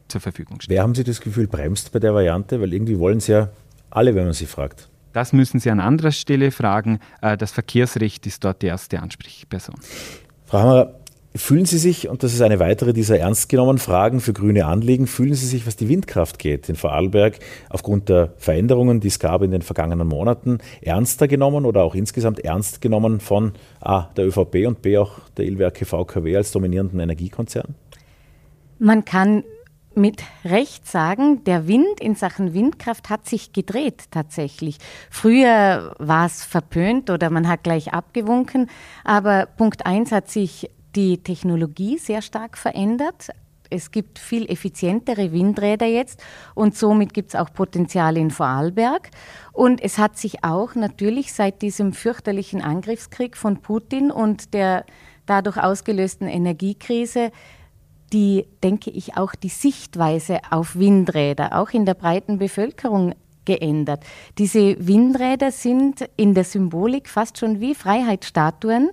zur 0.09 0.21
Verfügung 0.21 0.61
stellt. 0.61 0.76
Wer 0.76 0.83
haben 0.83 0.95
Sie 0.95 1.05
das 1.05 1.21
Gefühl 1.21 1.47
bremst 1.47 1.93
bei 1.93 2.00
der 2.00 2.12
Variante? 2.12 2.61
Weil 2.61 2.75
irgendwie 2.75 2.99
wollen 2.99 3.19
es 3.19 3.29
ja 3.29 3.50
alle, 3.88 4.14
wenn 4.14 4.25
man 4.25 4.35
sie 4.35 4.47
fragt. 4.47 4.89
Das 5.12 5.33
müssen 5.33 5.61
Sie 5.61 5.71
an 5.71 5.81
anderer 5.81 6.12
Stelle 6.12 6.50
fragen. 6.50 7.00
Äh, 7.23 7.37
das 7.37 7.52
Verkehrsrecht 7.52 8.26
ist 8.26 8.45
dort 8.45 8.62
die 8.62 8.67
erste 8.67 9.00
Ansprechperson. 9.00 9.76
Frau 10.47 10.59
Hammer, 10.59 10.95
fühlen 11.35 11.64
Sie 11.64 11.79
sich, 11.79 12.09
und 12.09 12.23
das 12.23 12.35
ist 12.35 12.43
eine 12.43 12.59
weitere 12.59 12.93
dieser 12.93 13.19
ernst 13.19 13.49
genommenen 13.49 13.79
Fragen 13.79 14.21
für 14.21 14.33
grüne 14.33 14.67
Anliegen, 14.67 15.07
fühlen 15.07 15.35
Sie 15.35 15.46
sich, 15.46 15.66
was 15.66 15.77
die 15.77 15.88
Windkraft 15.88 16.38
geht, 16.38 16.68
in 16.68 16.75
Vorarlberg 16.75 17.38
aufgrund 17.68 18.09
der 18.09 18.33
Veränderungen, 18.37 19.01
die 19.01 19.09
es 19.09 19.20
gab 19.20 19.42
in 19.42 19.53
den 19.53 19.62
vergangenen 19.62 20.09
Monaten, 20.09 20.59
ernster 20.83 21.29
genommen 21.29 21.66
oder 21.66 21.85
auch 21.85 21.94
insgesamt 21.94 22.40
ernst 22.40 22.81
genommen 22.81 23.20
von 23.20 23.53
A, 23.81 24.09
der 24.16 24.27
ÖVP 24.27 24.66
und 24.66 24.83
B, 24.83 24.99
auch 24.99 25.20
der 25.37 25.44
Ilwerke 25.44 25.85
VKW 25.85 26.37
als 26.37 26.51
dominierenden 26.51 26.99
Energiekonzern? 26.99 27.75
Man 28.79 29.05
kann 29.05 29.44
mit 29.94 30.22
Recht 30.44 30.87
sagen, 30.87 31.42
der 31.44 31.66
Wind 31.66 32.00
in 32.00 32.14
Sachen 32.14 32.55
Windkraft 32.55 33.11
hat 33.11 33.26
sich 33.26 33.53
gedreht 33.53 34.05
tatsächlich. 34.11 34.79
Früher 35.11 35.94
war 35.98 36.26
es 36.26 36.44
verpönt 36.44 37.11
oder 37.11 37.31
man 37.31 37.48
hat 37.48 37.64
gleich 37.64 37.92
abgewunken, 37.92 38.70
aber 39.05 39.46
Punkt 39.46 39.87
eins 39.87 40.12
hat 40.12 40.31
sich 40.31 40.70
die 40.94 41.18
Technologie 41.18 41.98
sehr 41.98 42.22
stark 42.22 42.57
verändert. 42.57 43.29
Es 43.68 43.92
gibt 43.92 44.18
viel 44.18 44.50
effizientere 44.50 45.33
Windräder 45.33 45.87
jetzt 45.87 46.20
und 46.55 46.76
somit 46.76 47.14
gibt 47.14 47.31
es 47.31 47.37
auch 47.37 47.53
Potenzial 47.53 48.16
in 48.16 48.31
Vorarlberg. 48.31 49.11
Und 49.53 49.81
es 49.81 49.98
hat 49.98 50.18
sich 50.18 50.42
auch 50.42 50.74
natürlich 50.74 51.33
seit 51.33 51.62
diesem 51.62 51.92
fürchterlichen 51.92 52.62
Angriffskrieg 52.62 53.37
von 53.37 53.59
Putin 53.59 54.11
und 54.11 54.55
der 54.55 54.85
dadurch 55.26 55.57
ausgelösten 55.57 56.26
Energiekrise 56.26 57.31
die, 58.12 58.46
denke 58.62 58.90
ich, 58.90 59.16
auch 59.16 59.35
die 59.35 59.49
Sichtweise 59.49 60.40
auf 60.51 60.77
Windräder, 60.77 61.59
auch 61.59 61.70
in 61.70 61.87
der 61.87 61.94
breiten 61.94 62.38
Bevölkerung 62.38 63.14
geändert. 63.44 64.05
Diese 64.38 64.77
Windräder 64.87 65.51
sind 65.51 66.09
in 66.16 66.35
der 66.35 66.44
Symbolik 66.44 67.09
fast 67.09 67.38
schon 67.38 67.61
wie 67.61 67.75
Freiheitsstatuen, 67.75 68.90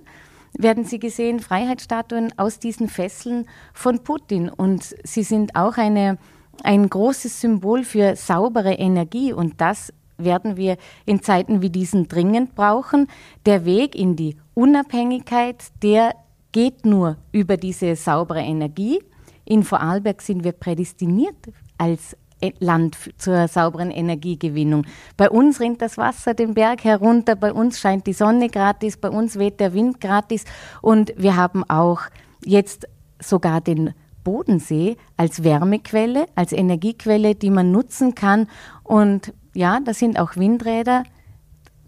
werden 0.58 0.84
sie 0.84 0.98
gesehen, 0.98 1.40
Freiheitsstatuen 1.40 2.32
aus 2.36 2.58
diesen 2.58 2.88
Fesseln 2.88 3.46
von 3.72 4.00
Putin. 4.00 4.48
Und 4.48 4.96
sie 5.04 5.22
sind 5.22 5.54
auch 5.54 5.76
eine, 5.76 6.18
ein 6.62 6.88
großes 6.88 7.40
Symbol 7.40 7.84
für 7.84 8.16
saubere 8.16 8.72
Energie. 8.72 9.32
Und 9.32 9.60
das 9.60 9.92
werden 10.16 10.56
wir 10.56 10.76
in 11.06 11.22
Zeiten 11.22 11.62
wie 11.62 11.70
diesen 11.70 12.08
dringend 12.08 12.54
brauchen. 12.54 13.06
Der 13.46 13.64
Weg 13.64 13.94
in 13.94 14.16
die 14.16 14.36
Unabhängigkeit, 14.54 15.64
der 15.82 16.14
geht 16.52 16.86
nur 16.86 17.16
über 17.32 17.56
diese 17.56 17.96
saubere 17.96 18.40
Energie. 18.40 19.00
In 19.44 19.62
Vorarlberg 19.62 20.22
sind 20.22 20.44
wir 20.44 20.52
prädestiniert 20.52 21.36
als 21.78 22.16
Land 22.60 22.96
zur 23.18 23.48
sauberen 23.48 23.90
Energiegewinnung. 23.90 24.86
Bei 25.16 25.28
uns 25.28 25.60
rinnt 25.60 25.82
das 25.82 25.98
Wasser 25.98 26.34
den 26.34 26.54
Berg 26.54 26.84
herunter, 26.84 27.34
bei 27.34 27.52
uns 27.52 27.80
scheint 27.80 28.06
die 28.06 28.12
Sonne 28.12 28.48
gratis, 28.48 28.96
bei 28.96 29.10
uns 29.10 29.38
weht 29.38 29.58
der 29.58 29.72
Wind 29.74 30.00
gratis 30.00 30.44
und 30.80 31.12
wir 31.16 31.36
haben 31.36 31.68
auch 31.68 32.02
jetzt 32.44 32.86
sogar 33.20 33.60
den 33.60 33.92
Bodensee 34.22 34.96
als 35.16 35.42
Wärmequelle, 35.42 36.26
als 36.34 36.52
Energiequelle, 36.52 37.34
die 37.34 37.50
man 37.50 37.72
nutzen 37.72 38.14
kann. 38.14 38.46
Und 38.84 39.32
ja, 39.54 39.80
da 39.80 39.94
sind 39.94 40.18
auch 40.18 40.36
Windräder, 40.36 41.02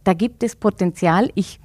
da 0.05 0.15
gibt 0.15 0.43
es 0.43 0.57
Potenzial. 0.57 1.31
Ich 1.35 1.61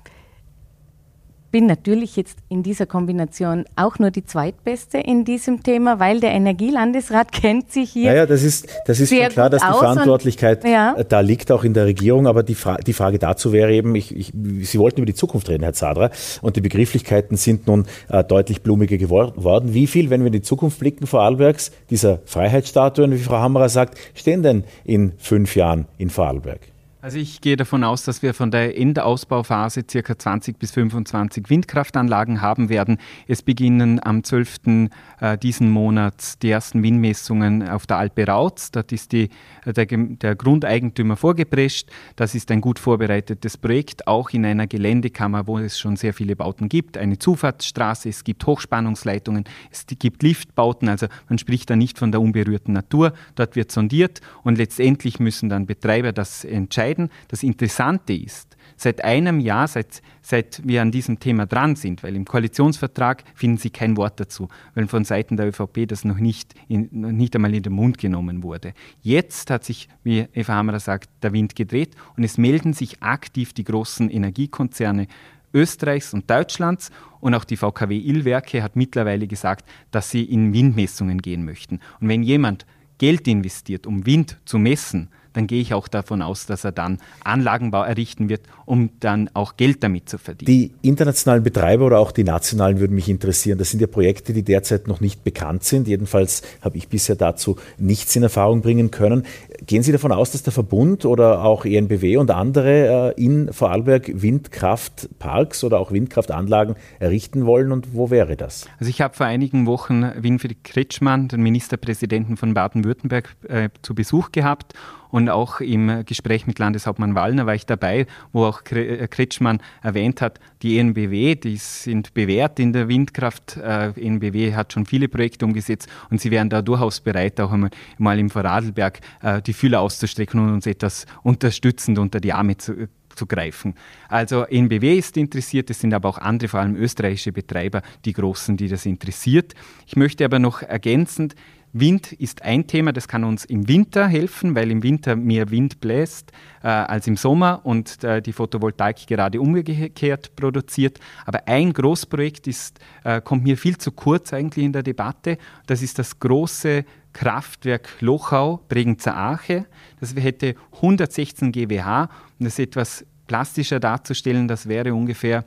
bin 1.56 1.68
natürlich 1.68 2.18
jetzt 2.18 2.38
in 2.50 2.64
dieser 2.64 2.86
Kombination 2.86 3.64
auch 3.78 3.98
nur 3.98 4.12
die 4.12 4.26
zweitbeste 4.26 4.98
in 4.98 5.24
diesem 5.24 5.64
Thema, 5.64 6.02
weil 6.02 6.20
der 6.20 6.32
Energielandesrat 6.32 7.32
kennt 7.32 7.72
sich 7.72 7.92
hier. 7.92 8.12
Naja, 8.12 8.26
das 8.26 8.44
ist, 8.44 8.68
das 8.86 9.00
ist 9.00 9.08
schon 9.08 9.30
klar, 9.30 9.50
dass 9.50 9.62
die 9.62 9.68
Verantwortlichkeit 9.68 10.66
ja. 10.66 11.02
da 11.02 11.22
liegt, 11.22 11.54
auch 11.54 11.64
in 11.64 11.74
der 11.74 11.86
Regierung. 11.86 12.28
Aber 12.28 12.44
die, 12.44 12.56
Fra 12.56 12.76
die 12.76 12.92
Frage 12.92 13.20
dazu 13.20 13.54
wäre 13.54 13.72
eben, 13.72 13.96
ich, 13.96 14.14
ich, 14.14 14.34
Sie 14.64 14.80
wollten 14.80 14.98
über 14.98 15.06
die 15.06 15.14
Zukunft 15.14 15.48
reden, 15.48 15.64
Herr 15.64 15.72
Zadra, 15.72 16.10
und 16.42 16.58
die 16.58 16.62
Begrifflichkeiten 16.62 17.38
sind 17.38 17.68
nun 17.68 17.86
äh, 18.10 18.22
deutlich 18.26 18.62
blumiger 18.62 18.98
geworden. 18.98 19.74
Wie 19.74 19.88
viel, 19.88 20.10
wenn 20.10 20.24
wir 20.24 20.28
in 20.28 20.34
die 20.34 20.42
Zukunft 20.42 20.80
blicken, 20.80 21.08
Vorarlbergs, 21.08 21.72
dieser 21.90 22.20
Freiheitsstatuen, 22.26 23.14
wie 23.14 23.20
Frau 23.20 23.38
Hammerer 23.38 23.70
sagt, 23.70 23.98
stehen 24.14 24.44
denn 24.44 24.66
in 24.84 25.14
fünf 25.20 25.56
Jahren 25.56 25.86
in 25.98 26.10
Vorarlberg? 26.10 26.75
Also 27.06 27.20
ich 27.20 27.40
gehe 27.40 27.56
davon 27.56 27.84
aus, 27.84 28.02
dass 28.02 28.24
wir 28.24 28.34
von 28.34 28.50
der 28.50 28.80
Endausbauphase 28.80 29.84
ca. 29.84 30.18
20 30.18 30.58
bis 30.58 30.72
25 30.72 31.52
Windkraftanlagen 31.52 32.42
haben 32.42 32.68
werden. 32.70 32.98
Es 33.28 33.44
beginnen 33.44 34.04
am 34.04 34.24
12. 34.24 34.90
Äh, 35.20 35.38
diesen 35.38 35.70
Monats 35.70 36.40
die 36.40 36.50
ersten 36.50 36.82
Windmessungen 36.82 37.70
auf 37.70 37.86
der 37.86 37.98
Alpe 37.98 38.26
Rautz. 38.26 38.72
Dort 38.72 38.92
ist 38.92 39.12
die, 39.12 39.30
äh, 39.66 39.74
der, 39.74 39.86
der 39.86 40.36
Grundeigentümer 40.36 41.16
vorgeprescht. 41.16 41.92
Das 42.16 42.34
ist 42.34 42.50
ein 42.50 42.60
gut 42.60 42.80
vorbereitetes 42.80 43.56
Projekt, 43.60 44.08
auch 44.08 44.32
in 44.32 44.44
einer 44.44 44.66
Geländekammer, 44.66 45.46
wo 45.46 45.60
es 45.60 45.78
schon 45.78 45.98
sehr 45.98 46.16
viele 46.16 46.36
Bauten 46.36 46.70
gibt. 46.70 46.98
Eine 46.98 47.20
Zufahrtsstraße, 47.20 48.10
es 48.10 48.24
gibt 48.24 48.48
Hochspannungsleitungen, 48.48 49.44
es 49.70 49.86
gibt 49.86 50.24
Liftbauten, 50.24 50.90
also 50.90 51.06
man 51.30 51.38
spricht 51.38 51.70
da 51.70 51.76
nicht 51.76 52.00
von 52.00 52.12
der 52.12 52.20
unberührten 52.20 52.74
Natur. 52.74 53.14
Dort 53.36 53.56
wird 53.56 53.72
sondiert 53.72 54.22
und 54.42 54.58
letztendlich 54.58 55.20
müssen 55.20 55.50
dann 55.50 55.68
Betreiber 55.68 56.12
das 56.12 56.44
entscheiden 56.44 56.95
entscheiden. 56.96 57.10
Das 57.28 57.44
Interessante 57.44 58.14
ist, 58.14 58.58
seit 58.78 59.04
einem 59.04 59.40
Jahr, 59.40 59.68
seit, 59.68 60.02
seit 60.22 60.62
wir 60.66 60.82
an 60.82 60.92
diesem 60.92 61.20
Thema 61.20 61.46
dran 61.46 61.76
sind, 61.76 62.04
weil 62.04 62.16
im 62.16 62.26
Koalitionsvertrag 62.26 63.24
finden 63.34 63.58
Sie 63.58 63.70
kein 63.70 63.98
Wort 63.98 64.20
dazu, 64.20 64.50
weil 64.74 64.88
von 64.88 65.04
Seiten 65.04 65.38
der 65.38 65.48
ÖVP 65.48 65.88
das 65.88 66.04
noch 66.04 66.18
nicht, 66.18 66.54
in, 66.68 66.90
noch 66.92 67.12
nicht 67.12 67.36
einmal 67.36 67.54
in 67.54 67.64
den 67.64 67.74
Mund 67.74 67.98
genommen 67.98 68.44
wurde. 68.44 68.74
Jetzt 69.02 69.50
hat 69.50 69.64
sich, 69.64 69.88
wie 70.04 70.28
Eva 70.34 70.54
Hammerer 70.56 70.80
sagt, 70.80 71.10
der 71.22 71.34
Wind 71.34 71.56
gedreht 71.56 71.96
und 72.18 72.24
es 72.24 72.38
melden 72.38 72.74
sich 72.74 73.02
aktiv 73.02 73.54
die 73.54 73.64
großen 73.64 74.10
Energiekonzerne 74.10 75.08
Österreichs 75.54 76.14
und 76.14 76.30
Deutschlands 76.30 76.92
und 77.22 77.34
auch 77.34 77.46
die 77.46 77.56
VKW 77.56 77.98
Illwerke 77.98 78.62
hat 78.62 78.76
mittlerweile 78.76 79.26
gesagt, 79.26 79.66
dass 79.90 80.12
sie 80.12 80.24
in 80.24 80.54
Windmessungen 80.54 81.22
gehen 81.22 81.46
möchten. 81.46 81.80
Und 82.02 82.10
wenn 82.10 82.24
jemand 82.24 82.66
Geld 82.98 83.26
investiert, 83.28 83.88
um 83.88 84.06
Wind 84.06 84.38
zu 84.44 84.58
messen, 84.58 85.10
dann 85.36 85.48
gehe 85.48 85.62
ich 85.62 85.74
auch 85.74 85.88
davon 85.88 86.22
aus, 86.22 86.46
dass 86.46 86.64
er 86.64 86.72
dann 86.72 87.00
Anlagenbau 87.24 87.84
errichten 87.84 88.30
wird, 88.30 88.42
um 88.66 88.90
dann 89.00 89.30
auch 89.34 89.58
Geld 89.58 89.84
damit 89.84 90.10
zu 90.10 90.18
verdienen. 90.18 90.48
Die 90.48 90.72
internationalen 90.82 91.44
Betreiber 91.44 91.86
oder 91.86 92.00
auch 92.00 92.12
die 92.12 92.24
nationalen 92.24 92.80
würden 92.80 92.96
mich 92.96 93.10
interessieren. 93.10 93.58
Das 93.58 93.70
sind 93.72 93.82
ja 93.82 93.88
Projekte, 93.88 94.34
die 94.34 94.44
derzeit 94.44 94.88
noch 94.88 95.02
nicht 95.02 95.24
bekannt 95.24 95.64
sind. 95.64 95.88
Jedenfalls 95.88 96.42
habe 96.62 96.78
ich 96.78 96.88
bisher 96.88 97.16
dazu 97.16 97.58
nichts 97.78 98.16
in 98.16 98.24
Erfahrung 98.24 98.62
bringen 98.62 98.92
können. 98.92 99.26
Gehen 99.66 99.84
Sie 99.84 99.92
davon 99.92 100.12
aus, 100.12 100.32
dass 100.32 100.44
der 100.44 100.54
Verbund 100.54 101.06
oder 101.06 101.44
auch 101.44 101.66
ENBW 101.66 102.18
und 102.18 102.32
andere 102.32 103.14
äh, 103.16 103.24
in 103.24 103.52
Vorarlberg 103.52 104.12
Windkraftparks 104.14 105.64
oder 105.64 105.80
auch 105.80 105.92
Windkraftanlagen 105.92 106.76
errichten 107.00 107.46
wollen 107.46 107.72
und 107.72 107.94
wo 107.94 108.10
wäre 108.10 108.36
das? 108.36 108.68
Also 108.80 108.90
ich 108.90 109.02
habe 109.02 109.16
vor 109.16 109.26
einigen 109.26 109.66
Wochen 109.66 110.04
Winfried 110.18 110.64
Kretschmann, 110.64 111.28
den 111.28 111.42
Ministerpräsidenten 111.42 112.38
von 112.38 112.54
Baden-Württemberg, 112.54 113.36
äh, 113.48 113.70
zu 113.82 113.96
Besuch 113.96 114.32
gehabt 114.32 114.74
und 115.10 115.30
auch 115.30 115.60
im 115.60 116.04
Gespräch 116.06 116.48
mit 116.48 116.60
Landeshauptmann 116.60 117.16
Wallner 117.16 117.46
war 117.46 117.56
ich 117.56 117.66
dabei, 117.66 118.08
wo 118.32 118.46
auch 118.46 118.62
äh, 118.72 119.08
Kretschmann 119.08 119.60
erwähnt 119.82 120.22
hat, 120.22 120.40
die 120.62 120.80
ENBW, 120.80 121.36
die 121.36 121.58
sind 121.58 122.14
bewährt 122.14 122.60
in 122.60 122.74
der 122.74 122.88
Windkraft. 122.88 123.58
Äh, 123.58 123.92
ENBW 124.00 124.54
hat 124.54 124.74
schon 124.74 124.86
viele 124.86 125.08
Projekte 125.08 125.46
umgesetzt 125.46 125.90
und 126.10 126.22
sie 126.22 126.32
wären 126.32 126.50
da 126.50 126.62
durchaus 126.62 127.02
bereit, 127.02 127.40
auch 127.40 127.52
einmal, 127.52 127.70
mal 127.98 128.20
im 128.20 128.30
Vorarlberg 128.30 129.00
äh, 129.22 129.42
die 129.42 129.54
Fühler 129.54 129.82
auszustrecken 129.82 130.40
und 130.40 130.54
uns 130.54 130.66
etwas 130.68 131.06
unterstützend 131.24 132.00
unter 132.00 132.20
die 132.20 132.34
Arme 132.34 132.58
zu 132.58 132.88
zu 133.16 133.26
greifen. 133.26 133.76
Also 134.10 134.44
NBW 134.44 134.98
ist 134.98 135.18
interessiert, 135.18 135.70
es 135.70 135.80
sind 135.80 135.94
aber 135.94 136.10
auch 136.10 136.18
andere, 136.18 136.50
vor 136.50 136.60
allem 136.60 136.76
österreichische 136.76 137.32
Betreiber, 137.32 137.82
die 138.04 138.14
großen, 138.14 138.58
die 138.58 138.68
das 138.68 138.86
interessiert. 138.86 139.54
Ich 139.88 139.96
möchte 139.96 140.26
aber 140.26 140.40
noch 140.40 140.62
ergänzend 140.62 141.36
Wind 141.78 142.14
ist 142.14 142.42
ein 142.44 142.68
Thema, 142.68 142.94
das 142.94 143.10
kann 143.10 143.26
uns 143.26 143.44
im 143.44 143.68
Winter 143.68 144.08
helfen, 144.08 144.56
weil 144.56 144.72
im 144.72 144.82
Winter 144.82 145.18
mehr 145.18 145.52
Wind 145.52 145.82
bläst 145.82 146.32
äh, 146.64 146.68
als 146.68 147.06
im 147.06 147.18
Sommer 147.18 147.66
und 147.66 148.02
äh, 148.02 148.22
die 148.22 148.32
Photovoltaik 148.32 149.06
gerade 149.08 149.42
umgekehrt 149.42 150.38
produziert. 150.38 151.02
Aber 151.26 151.50
ein 151.50 151.74
Großprojekt 151.74 152.48
ist, 152.48 152.80
äh, 153.04 153.20
kommt 153.20 153.44
mir 153.44 153.58
viel 153.58 153.78
zu 153.78 153.92
kurz 153.92 154.32
eigentlich 154.32 154.64
in 154.64 154.72
der 154.72 154.84
Debatte. 154.84 155.38
Das 155.68 155.82
ist 155.82 156.00
das 156.00 156.18
große 156.18 156.86
Kraftwerk 157.12 157.90
Lochau, 158.00 158.62
Bregenzer 158.70 159.18
Ache. 159.18 159.66
Das 160.00 160.16
hätte 160.16 160.56
116 160.76 161.52
GWH 161.52 162.04
und 162.40 162.46
das 162.46 162.58
etwas 162.58 163.06
plastischer 163.28 163.82
darzustellen, 163.82 164.48
das 164.48 164.70
wäre 164.70 164.94
ungefähr 164.94 165.44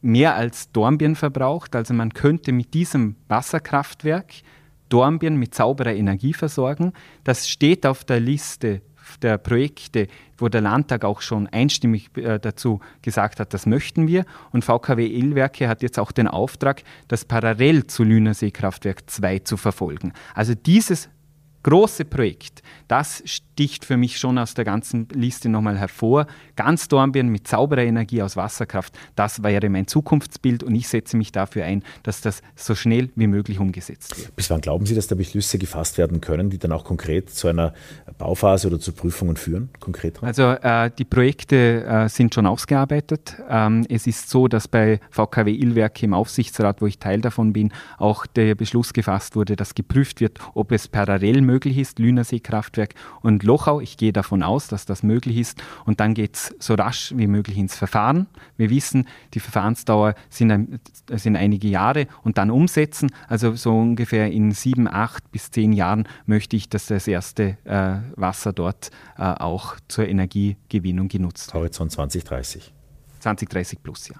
mehr 0.00 0.34
als 0.34 0.72
Dornbirn 0.72 1.14
verbraucht. 1.14 1.76
Also 1.76 1.94
man 1.94 2.12
könnte 2.14 2.50
mit 2.50 2.74
diesem 2.74 3.14
Wasserkraftwerk 3.28 4.32
Dornbirn 4.88 5.36
mit 5.36 5.54
sauberer 5.54 5.94
Energie 5.94 6.32
versorgen. 6.32 6.92
Das 7.24 7.48
steht 7.48 7.86
auf 7.86 8.04
der 8.04 8.20
Liste 8.20 8.82
der 9.22 9.38
Projekte, 9.38 10.06
wo 10.36 10.48
der 10.48 10.60
Landtag 10.60 11.04
auch 11.04 11.20
schon 11.20 11.46
einstimmig 11.46 12.10
äh, 12.16 12.38
dazu 12.38 12.80
gesagt 13.02 13.40
hat, 13.40 13.54
das 13.54 13.66
möchten 13.66 14.06
wir. 14.06 14.24
Und 14.52 14.64
VKW 14.64 15.06
Illwerke 15.06 15.68
hat 15.68 15.82
jetzt 15.82 15.98
auch 15.98 16.12
den 16.12 16.28
Auftrag, 16.28 16.82
das 17.08 17.24
parallel 17.24 17.86
zu 17.86 18.04
Lünersee 18.04 18.50
Kraftwerk 18.50 19.08
2 19.08 19.40
zu 19.40 19.56
verfolgen. 19.56 20.12
Also 20.34 20.54
dieses 20.54 21.08
große 21.68 22.06
Projekt, 22.06 22.62
das 22.88 23.22
sticht 23.26 23.84
für 23.84 23.98
mich 23.98 24.18
schon 24.18 24.38
aus 24.38 24.54
der 24.54 24.64
ganzen 24.64 25.06
Liste 25.12 25.50
nochmal 25.50 25.76
hervor. 25.76 26.26
Ganz 26.56 26.88
Dornbirn 26.88 27.28
mit 27.28 27.46
sauberer 27.46 27.82
Energie 27.82 28.22
aus 28.22 28.36
Wasserkraft, 28.36 28.98
das 29.16 29.42
wäre 29.42 29.68
mein 29.68 29.86
Zukunftsbild 29.86 30.62
und 30.62 30.74
ich 30.74 30.88
setze 30.88 31.18
mich 31.18 31.30
dafür 31.30 31.64
ein, 31.64 31.82
dass 32.04 32.22
das 32.22 32.40
so 32.56 32.74
schnell 32.74 33.10
wie 33.16 33.26
möglich 33.26 33.58
umgesetzt 33.58 34.16
wird. 34.16 34.34
Bis 34.34 34.48
wann 34.48 34.62
glauben 34.62 34.86
Sie, 34.86 34.94
dass 34.94 35.08
da 35.08 35.14
Beschlüsse 35.14 35.58
gefasst 35.58 35.98
werden 35.98 36.22
können, 36.22 36.48
die 36.48 36.56
dann 36.58 36.72
auch 36.72 36.84
konkret 36.84 37.28
zu 37.28 37.48
einer 37.48 37.74
Bauphase 38.16 38.68
oder 38.68 38.80
zu 38.80 38.92
Prüfungen 38.92 39.36
führen? 39.36 39.68
Konkret 39.78 40.22
also 40.22 40.52
äh, 40.52 40.90
die 40.98 41.04
Projekte 41.04 41.84
äh, 41.84 42.08
sind 42.08 42.34
schon 42.34 42.46
ausgearbeitet. 42.46 43.36
Ähm, 43.50 43.84
es 43.90 44.06
ist 44.06 44.30
so, 44.30 44.48
dass 44.48 44.68
bei 44.68 45.00
VKW 45.10 45.52
Illwerke 45.52 46.06
im 46.06 46.14
Aufsichtsrat, 46.14 46.80
wo 46.80 46.86
ich 46.86 46.98
Teil 46.98 47.20
davon 47.20 47.52
bin, 47.52 47.72
auch 47.98 48.24
der 48.24 48.54
Beschluss 48.54 48.94
gefasst 48.94 49.36
wurde, 49.36 49.54
dass 49.54 49.74
geprüft 49.74 50.22
wird, 50.22 50.38
ob 50.54 50.72
es 50.72 50.88
parallel 50.88 51.42
möglich 51.42 51.57
ist, 51.66 51.98
Lünersee 51.98 52.40
Kraftwerk 52.40 52.94
und 53.22 53.42
Lochau. 53.42 53.80
Ich 53.80 53.96
gehe 53.96 54.12
davon 54.12 54.42
aus, 54.42 54.68
dass 54.68 54.86
das 54.86 55.02
möglich 55.02 55.36
ist. 55.38 55.62
Und 55.84 56.00
dann 56.00 56.14
geht 56.14 56.36
es 56.36 56.54
so 56.58 56.74
rasch 56.74 57.12
wie 57.16 57.26
möglich 57.26 57.58
ins 57.58 57.76
Verfahren. 57.76 58.26
Wir 58.56 58.70
wissen, 58.70 59.06
die 59.34 59.40
Verfahrensdauer 59.40 60.14
sind, 60.30 60.50
ein, 60.50 60.80
sind 61.10 61.36
einige 61.36 61.68
Jahre 61.68 62.06
und 62.22 62.38
dann 62.38 62.50
umsetzen. 62.50 63.10
Also 63.26 63.54
so 63.54 63.76
ungefähr 63.76 64.30
in 64.30 64.52
sieben, 64.52 64.88
acht 64.88 65.30
bis 65.32 65.50
zehn 65.50 65.72
Jahren 65.72 66.06
möchte 66.26 66.56
ich, 66.56 66.68
dass 66.68 66.86
das 66.86 67.08
erste 67.08 67.58
äh, 67.64 67.96
Wasser 68.16 68.52
dort 68.52 68.90
äh, 69.16 69.22
auch 69.22 69.76
zur 69.88 70.06
Energiegewinnung 70.08 71.08
genutzt 71.08 71.48
wird. 71.48 71.62
Horizont 71.62 71.92
2030. 71.92 72.72
2030 73.20 73.82
plus, 73.82 74.08
ja. 74.08 74.16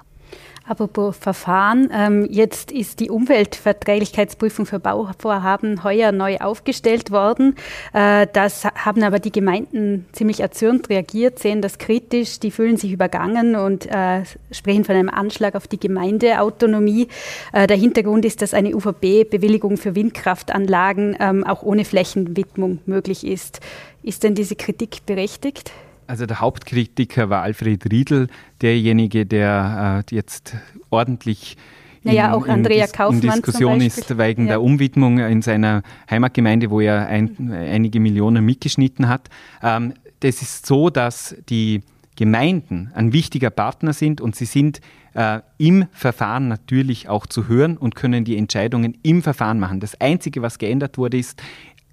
Apropos 0.68 1.16
Verfahren, 1.16 1.88
ähm, 1.94 2.26
jetzt 2.30 2.70
ist 2.70 3.00
die 3.00 3.08
Umweltverträglichkeitsprüfung 3.08 4.66
für 4.66 4.78
Bauvorhaben 4.78 5.82
heuer 5.82 6.12
neu 6.12 6.36
aufgestellt 6.36 7.10
worden. 7.10 7.56
Äh, 7.94 8.26
das 8.34 8.66
haben 8.66 9.02
aber 9.02 9.18
die 9.18 9.32
Gemeinden 9.32 10.04
ziemlich 10.12 10.40
erzürnt 10.40 10.90
reagiert, 10.90 11.38
sehen 11.38 11.62
das 11.62 11.78
kritisch, 11.78 12.38
die 12.38 12.50
fühlen 12.50 12.76
sich 12.76 12.92
übergangen 12.92 13.56
und 13.56 13.86
äh, 13.86 14.24
sprechen 14.50 14.84
von 14.84 14.94
einem 14.94 15.08
Anschlag 15.08 15.54
auf 15.54 15.68
die 15.68 15.80
Gemeindeautonomie. 15.80 17.08
Äh, 17.54 17.66
der 17.66 17.78
Hintergrund 17.78 18.26
ist, 18.26 18.42
dass 18.42 18.52
eine 18.52 18.76
UVB-Bewilligung 18.76 19.78
für 19.78 19.94
Windkraftanlagen 19.94 21.16
ähm, 21.18 21.44
auch 21.44 21.62
ohne 21.62 21.86
Flächenwidmung 21.86 22.80
möglich 22.84 23.26
ist. 23.26 23.60
Ist 24.02 24.22
denn 24.22 24.34
diese 24.34 24.54
Kritik 24.54 25.06
berechtigt? 25.06 25.72
Also 26.08 26.24
der 26.24 26.40
Hauptkritiker 26.40 27.28
war 27.28 27.42
Alfred 27.42 27.84
Riedl, 27.92 28.28
derjenige, 28.62 29.26
der 29.26 30.04
äh, 30.10 30.14
jetzt 30.14 30.56
ordentlich 30.90 31.56
naja, 32.02 32.32
auch 32.32 32.48
Andrea 32.48 32.86
in, 32.86 32.92
Kaufmann 32.92 33.22
in 33.22 33.30
Diskussion 33.30 33.80
ist 33.82 34.16
wegen 34.16 34.44
ja. 34.44 34.52
der 34.52 34.62
Umwidmung 34.62 35.18
in 35.18 35.42
seiner 35.42 35.82
Heimatgemeinde, 36.10 36.70
wo 36.70 36.80
er 36.80 37.06
ein, 37.08 37.52
einige 37.52 38.00
Millionen 38.00 38.44
mitgeschnitten 38.44 39.08
hat. 39.08 39.28
Ähm, 39.62 39.92
das 40.20 40.40
ist 40.40 40.64
so, 40.64 40.88
dass 40.88 41.36
die 41.50 41.82
Gemeinden 42.16 42.90
ein 42.94 43.12
wichtiger 43.12 43.50
Partner 43.50 43.92
sind 43.92 44.20
und 44.20 44.34
sie 44.34 44.46
sind 44.46 44.80
äh, 45.14 45.40
im 45.58 45.86
Verfahren 45.92 46.48
natürlich 46.48 47.08
auch 47.08 47.26
zu 47.26 47.48
hören 47.48 47.76
und 47.76 47.94
können 47.94 48.24
die 48.24 48.36
Entscheidungen 48.36 48.96
im 49.02 49.22
Verfahren 49.22 49.58
machen. 49.60 49.80
Das 49.80 50.00
Einzige, 50.00 50.42
was 50.42 50.58
geändert 50.58 50.98
wurde, 50.98 51.18
ist, 51.18 51.42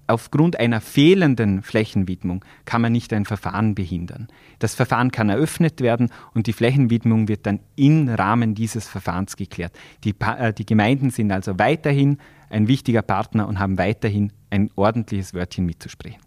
aufgrund 0.06 0.58
einer 0.58 0.80
fehlenden 0.80 1.62
Flächenwidmung 1.62 2.44
kann 2.64 2.82
man 2.82 2.92
nicht 2.92 3.12
ein 3.12 3.24
Verfahren 3.24 3.74
behindern. 3.74 4.28
Das 4.58 4.74
Verfahren 4.74 5.10
kann 5.10 5.28
eröffnet 5.28 5.80
werden 5.80 6.10
und 6.34 6.46
die 6.46 6.52
Flächenwidmung 6.52 7.28
wird 7.28 7.46
dann 7.46 7.60
im 7.76 8.08
Rahmen 8.08 8.54
dieses 8.54 8.88
Verfahrens 8.88 9.36
geklärt. 9.36 9.72
Die, 10.04 10.14
äh, 10.20 10.52
die 10.52 10.66
Gemeinden 10.66 11.10
sind 11.10 11.32
also 11.32 11.58
weiterhin 11.58 12.18
ein 12.50 12.68
wichtiger 12.68 13.02
Partner 13.02 13.48
und 13.48 13.58
haben 13.58 13.78
weiterhin 13.78 14.32
ein 14.50 14.70
ordentliches 14.76 15.34
Wörtchen 15.34 15.66
mitzusprechen. 15.66 16.20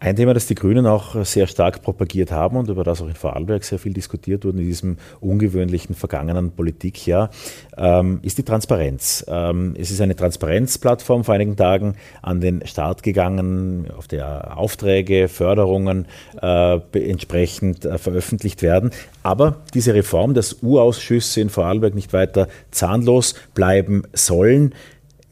Ein 0.00 0.14
Thema, 0.14 0.32
das 0.32 0.46
die 0.46 0.54
Grünen 0.54 0.86
auch 0.86 1.24
sehr 1.24 1.48
stark 1.48 1.82
propagiert 1.82 2.30
haben 2.30 2.56
und 2.56 2.68
über 2.68 2.84
das 2.84 3.02
auch 3.02 3.08
in 3.08 3.16
Vorarlberg 3.16 3.64
sehr 3.64 3.80
viel 3.80 3.92
diskutiert 3.92 4.44
wurde 4.44 4.58
in 4.58 4.64
diesem 4.64 4.96
ungewöhnlichen 5.18 5.96
vergangenen 5.96 6.52
Politikjahr, 6.52 7.30
ähm, 7.76 8.20
ist 8.22 8.38
die 8.38 8.44
Transparenz. 8.44 9.24
Ähm, 9.26 9.74
es 9.76 9.90
ist 9.90 10.00
eine 10.00 10.14
Transparenzplattform 10.14 11.24
vor 11.24 11.34
einigen 11.34 11.56
Tagen 11.56 11.96
an 12.22 12.40
den 12.40 12.64
Start 12.64 13.02
gegangen, 13.02 13.90
auf 13.90 14.06
der 14.06 14.56
Aufträge, 14.56 15.26
Förderungen 15.26 16.06
äh, 16.40 16.78
entsprechend 16.92 17.84
äh, 17.84 17.98
veröffentlicht 17.98 18.62
werden. 18.62 18.92
Aber 19.24 19.62
diese 19.74 19.94
Reform, 19.94 20.32
dass 20.32 20.62
U-Ausschüsse 20.62 21.40
in 21.40 21.50
Vorarlberg 21.50 21.96
nicht 21.96 22.12
weiter 22.12 22.46
zahnlos 22.70 23.34
bleiben 23.52 24.04
sollen, 24.12 24.76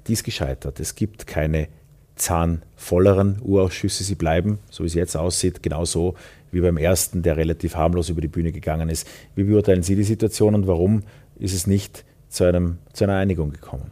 die 0.08 0.14
ist 0.14 0.24
gescheitert. 0.24 0.80
Es 0.80 0.96
gibt 0.96 1.28
keine 1.28 1.68
zahnvolleren 2.16 3.38
Urausschüsse. 3.42 4.04
Sie 4.04 4.14
bleiben, 4.14 4.58
so 4.70 4.82
wie 4.82 4.88
es 4.88 4.94
jetzt 4.94 5.16
aussieht, 5.16 5.62
genauso 5.62 6.14
wie 6.50 6.60
beim 6.60 6.76
ersten, 6.76 7.22
der 7.22 7.36
relativ 7.36 7.76
harmlos 7.76 8.08
über 8.08 8.20
die 8.20 8.28
Bühne 8.28 8.52
gegangen 8.52 8.88
ist. 8.88 9.06
Wie 9.34 9.44
beurteilen 9.44 9.82
Sie 9.82 9.96
die 9.96 10.04
Situation 10.04 10.54
und 10.54 10.66
warum 10.66 11.02
ist 11.38 11.54
es 11.54 11.66
nicht 11.66 12.04
zu, 12.28 12.44
einem, 12.44 12.78
zu 12.92 13.04
einer 13.04 13.16
Einigung 13.16 13.50
gekommen? 13.50 13.90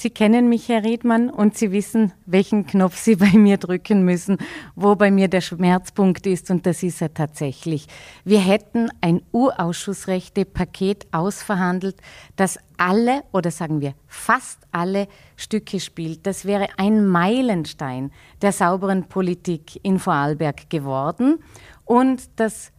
Sie 0.00 0.10
kennen 0.10 0.48
mich, 0.48 0.68
Herr 0.68 0.84
Riedmann, 0.84 1.28
und 1.28 1.58
Sie 1.58 1.72
wissen, 1.72 2.12
welchen 2.24 2.68
Knopf 2.68 2.96
Sie 2.96 3.16
bei 3.16 3.32
mir 3.32 3.56
drücken 3.56 4.04
müssen, 4.04 4.38
wo 4.76 4.94
bei 4.94 5.10
mir 5.10 5.26
der 5.26 5.40
Schmerzpunkt 5.40 6.24
ist, 6.24 6.52
und 6.52 6.66
das 6.66 6.84
ist 6.84 7.02
er 7.02 7.12
tatsächlich. 7.12 7.88
Wir 8.24 8.38
hätten 8.38 8.90
ein 9.00 9.22
Urausschussrechte-Paket 9.32 11.08
ausverhandelt, 11.10 11.96
das 12.36 12.60
alle 12.76 13.24
oder 13.32 13.50
sagen 13.50 13.80
wir 13.80 13.94
fast 14.06 14.60
alle 14.70 15.08
Stücke 15.34 15.80
spielt. 15.80 16.28
Das 16.28 16.44
wäre 16.44 16.68
ein 16.76 17.04
Meilenstein 17.04 18.12
der 18.40 18.52
sauberen 18.52 19.08
Politik 19.08 19.80
in 19.82 19.98
Vorarlberg 19.98 20.70
geworden. 20.70 21.42
Und 21.84 22.22
das 22.36 22.70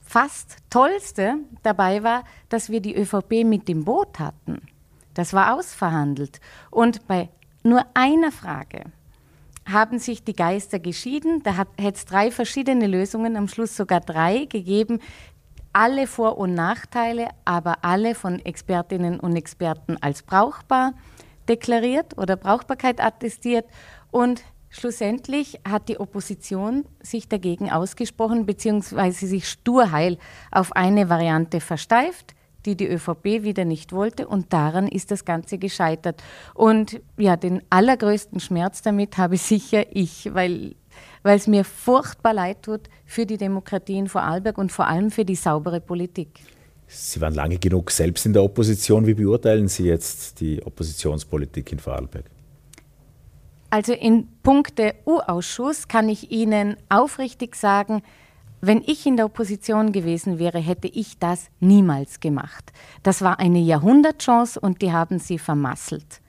fast 0.00 0.56
Tollste 0.70 1.34
dabei 1.62 2.02
war, 2.02 2.24
dass 2.48 2.70
wir 2.70 2.80
die 2.80 2.96
ÖVP 2.96 3.44
mit 3.44 3.68
dem 3.68 3.84
Boot 3.84 4.18
hatten. 4.18 4.62
Das 5.14 5.32
war 5.32 5.54
ausverhandelt. 5.54 6.40
Und 6.70 7.06
bei 7.06 7.30
nur 7.62 7.86
einer 7.94 8.32
Frage 8.32 8.84
haben 9.66 9.98
sich 9.98 10.24
die 10.24 10.34
Geister 10.34 10.78
geschieden. 10.78 11.42
Da 11.42 11.56
hätte 11.56 11.96
es 11.96 12.04
drei 12.04 12.30
verschiedene 12.30 12.86
Lösungen, 12.86 13.36
am 13.36 13.48
Schluss 13.48 13.76
sogar 13.76 14.00
drei 14.00 14.44
gegeben. 14.44 15.00
Alle 15.72 16.06
Vor- 16.06 16.38
und 16.38 16.54
Nachteile, 16.54 17.28
aber 17.44 17.84
alle 17.84 18.14
von 18.14 18.38
Expertinnen 18.44 19.18
und 19.18 19.34
Experten 19.34 19.96
als 20.00 20.22
brauchbar 20.22 20.92
deklariert 21.48 22.18
oder 22.18 22.36
Brauchbarkeit 22.36 23.02
attestiert. 23.02 23.66
Und 24.10 24.42
schlussendlich 24.68 25.60
hat 25.68 25.88
die 25.88 25.98
Opposition 25.98 26.84
sich 27.00 27.28
dagegen 27.28 27.70
ausgesprochen, 27.70 28.46
beziehungsweise 28.46 29.26
sich 29.26 29.48
sturheil 29.48 30.18
auf 30.50 30.72
eine 30.72 31.08
Variante 31.08 31.60
versteift 31.60 32.34
die 32.66 32.76
die 32.76 32.88
ÖVP 32.88 33.42
wieder 33.42 33.64
nicht 33.64 33.92
wollte. 33.92 34.28
Und 34.28 34.52
daran 34.52 34.88
ist 34.88 35.10
das 35.10 35.24
Ganze 35.24 35.58
gescheitert. 35.58 36.22
Und 36.54 37.00
ja, 37.16 37.36
den 37.36 37.62
allergrößten 37.70 38.40
Schmerz 38.40 38.82
damit 38.82 39.18
habe 39.18 39.36
sicher 39.36 39.84
ich, 39.90 40.32
weil 40.34 40.74
weil 41.24 41.36
es 41.36 41.46
mir 41.46 41.64
furchtbar 41.64 42.34
leid 42.34 42.62
tut 42.62 42.82
für 43.04 43.26
die 43.26 43.36
Demokratie 43.36 43.98
in 43.98 44.08
Vorarlberg 44.08 44.58
und 44.58 44.70
vor 44.70 44.86
allem 44.86 45.10
für 45.10 45.24
die 45.24 45.34
saubere 45.34 45.80
Politik. 45.80 46.40
Sie 46.86 47.20
waren 47.20 47.34
lange 47.34 47.58
genug 47.58 47.90
selbst 47.90 48.26
in 48.26 48.32
der 48.32 48.44
Opposition. 48.44 49.06
Wie 49.06 49.14
beurteilen 49.14 49.68
Sie 49.68 49.84
jetzt 49.84 50.40
die 50.40 50.62
Oppositionspolitik 50.64 51.72
in 51.72 51.78
Vorarlberg? 51.78 52.26
Also 53.70 53.92
in 53.92 54.28
Punkte 54.42 54.94
U-Ausschuss 55.06 55.88
kann 55.88 56.08
ich 56.08 56.30
Ihnen 56.30 56.76
aufrichtig 56.88 57.56
sagen, 57.56 58.02
wenn 58.66 58.82
ich 58.86 59.06
in 59.06 59.16
der 59.16 59.26
Opposition 59.26 59.92
gewesen 59.92 60.38
wäre, 60.38 60.58
hätte 60.58 60.88
ich 60.88 61.18
das 61.18 61.46
niemals 61.60 62.20
gemacht. 62.20 62.72
Das 63.02 63.22
war 63.22 63.38
eine 63.38 63.60
Jahrhundertchance 63.60 64.58
und 64.60 64.82
die 64.82 64.92
haben 64.92 65.18
sie 65.18 65.38
vermasselt. 65.38 66.20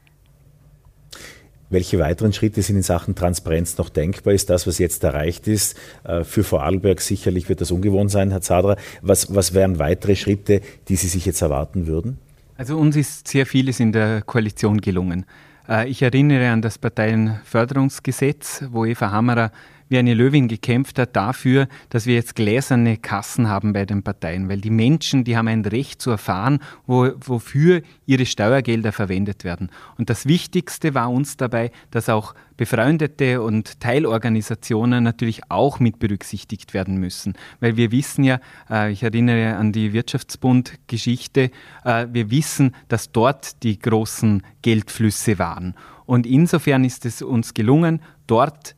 Welche 1.69 1.98
weiteren 1.98 2.32
Schritte 2.32 2.62
sind 2.62 2.78
in 2.78 2.84
Sachen 2.84 3.15
Transparenz 3.15 3.78
noch 3.78 3.89
denkbar? 3.89 4.34
Ist 4.34 4.50
das, 4.50 4.67
was 4.67 4.78
jetzt 4.78 5.04
erreicht 5.04 5.48
ist, 5.48 5.76
äh, 6.04 6.24
für 6.24 6.43
Vorarlberg 6.43 7.02
sicherlich 7.02 7.50
wird 7.50 7.60
das 7.60 7.71
ungewohnt 7.71 8.12
sein, 8.12 8.30
Herr 8.30 8.41
Zadra. 8.41 8.78
Was, 9.02 9.34
was 9.34 9.54
wären 9.54 9.80
weitere 9.80 10.15
Schritte, 10.15 10.62
die 10.88 10.95
Sie 10.95 11.08
sich 11.08 11.26
jetzt 11.26 11.41
erwarten 11.41 11.88
würden? 11.88 12.19
Also 12.58 12.78
uns 12.78 12.95
ist 12.95 13.28
sehr 13.28 13.45
vieles 13.45 13.80
in 13.80 13.91
der 13.91 14.21
Koalition 14.21 14.80
gelungen. 14.80 15.26
Äh, 15.67 15.89
ich 15.89 16.02
erinnere 16.02 16.50
an 16.50 16.62
das 16.62 16.78
Parteienförderungsgesetz, 16.78 18.65
wo 18.69 18.86
Eva 18.86 19.12
Hammerer 19.12 19.52
wie 19.89 19.98
eine 19.98 20.13
Löwin 20.13 20.48
gekämpft 20.48 20.98
hat 21.00 21.15
dafür, 21.15 21.67
dass 21.89 22.06
wir 22.06 22.15
jetzt 22.15 22.36
gläserne 22.36 22.98
Kassen 22.98 23.48
haben 23.48 23.74
bei 23.74 23.86
den 23.86 24.04
Parteien, 24.04 24.50
weil 24.50 24.62
die 24.62 24.69
Menschen, 24.69 25.24
die 25.24 25.38
haben 25.38 25.48
ein 25.48 25.65
Recht 25.65 26.02
zu 26.02 26.12
erfahren, 26.12 26.60
wo, 26.86 27.12
wofür 27.19 27.82
ihre 28.06 28.26
Steuergelder 28.26 28.91
verwendet 28.91 29.43
werden. 29.43 29.69
Und 29.98 30.10
das 30.10 30.26
Wichtigste 30.26 30.93
war 30.93 31.12
uns 31.12 31.38
dabei, 31.38 31.71
dass 31.91 32.10
auch 32.10 32.34
befreundete 32.58 33.41
und 33.41 33.80
Teilorganisationen 33.80 35.04
natürlich 35.04 35.41
auch 35.50 35.80
mit 35.80 36.00
berücksichtigt 36.00 36.74
werden 36.74 36.98
müssen, 36.98 37.34
weil 37.60 37.76
wir 37.76 37.91
wissen 37.91 38.24
ja, 38.24 38.39
äh, 38.69 38.91
ich 38.91 39.04
erinnere 39.04 39.58
an 39.58 39.71
die 39.71 39.93
Wirtschaftsbund-Geschichte, 39.93 41.52
äh, 41.84 42.08
wir 42.12 42.32
wissen, 42.32 42.74
dass 42.88 43.12
dort 43.12 43.63
die 43.63 43.78
großen 43.78 44.41
Geldflüsse 44.62 45.38
waren. 45.38 45.76
Und 46.06 46.26
insofern 46.26 46.84
ist 46.84 47.06
es 47.06 47.21
uns 47.21 47.54
gelungen, 47.54 48.02
dort 48.28 48.76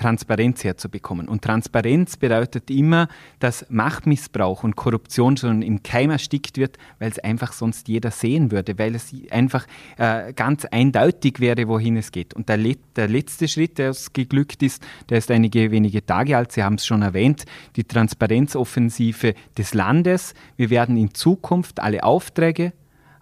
Transparenz 0.00 0.64
herzubekommen. 0.64 1.28
Und 1.28 1.42
Transparenz 1.42 2.16
bedeutet 2.16 2.70
immer, 2.70 3.08
dass 3.38 3.66
Machtmissbrauch 3.68 4.64
und 4.64 4.74
Korruption 4.74 5.36
schon 5.36 5.60
im 5.60 5.82
Keim 5.82 6.10
erstickt 6.10 6.56
wird, 6.56 6.78
weil 6.98 7.10
es 7.10 7.18
einfach 7.18 7.52
sonst 7.52 7.86
jeder 7.86 8.10
sehen 8.10 8.50
würde, 8.50 8.78
weil 8.78 8.94
es 8.94 9.12
einfach 9.30 9.66
äh, 9.98 10.32
ganz 10.32 10.64
eindeutig 10.64 11.38
wäre, 11.38 11.68
wohin 11.68 11.98
es 11.98 12.12
geht. 12.12 12.32
Und 12.32 12.48
der, 12.48 12.56
le 12.56 12.76
der 12.96 13.08
letzte 13.08 13.46
Schritt, 13.46 13.76
der 13.76 13.88
uns 13.88 14.12
geglückt 14.12 14.62
ist, 14.62 14.82
der 15.10 15.18
ist 15.18 15.30
einige 15.30 15.70
wenige 15.70 16.04
Tage 16.04 16.36
alt, 16.36 16.52
Sie 16.52 16.62
haben 16.62 16.76
es 16.76 16.86
schon 16.86 17.02
erwähnt, 17.02 17.44
die 17.76 17.84
Transparenzoffensive 17.84 19.34
des 19.58 19.74
Landes. 19.74 20.32
Wir 20.56 20.70
werden 20.70 20.96
in 20.96 21.12
Zukunft 21.12 21.78
alle 21.78 22.04
Aufträge, 22.04 22.72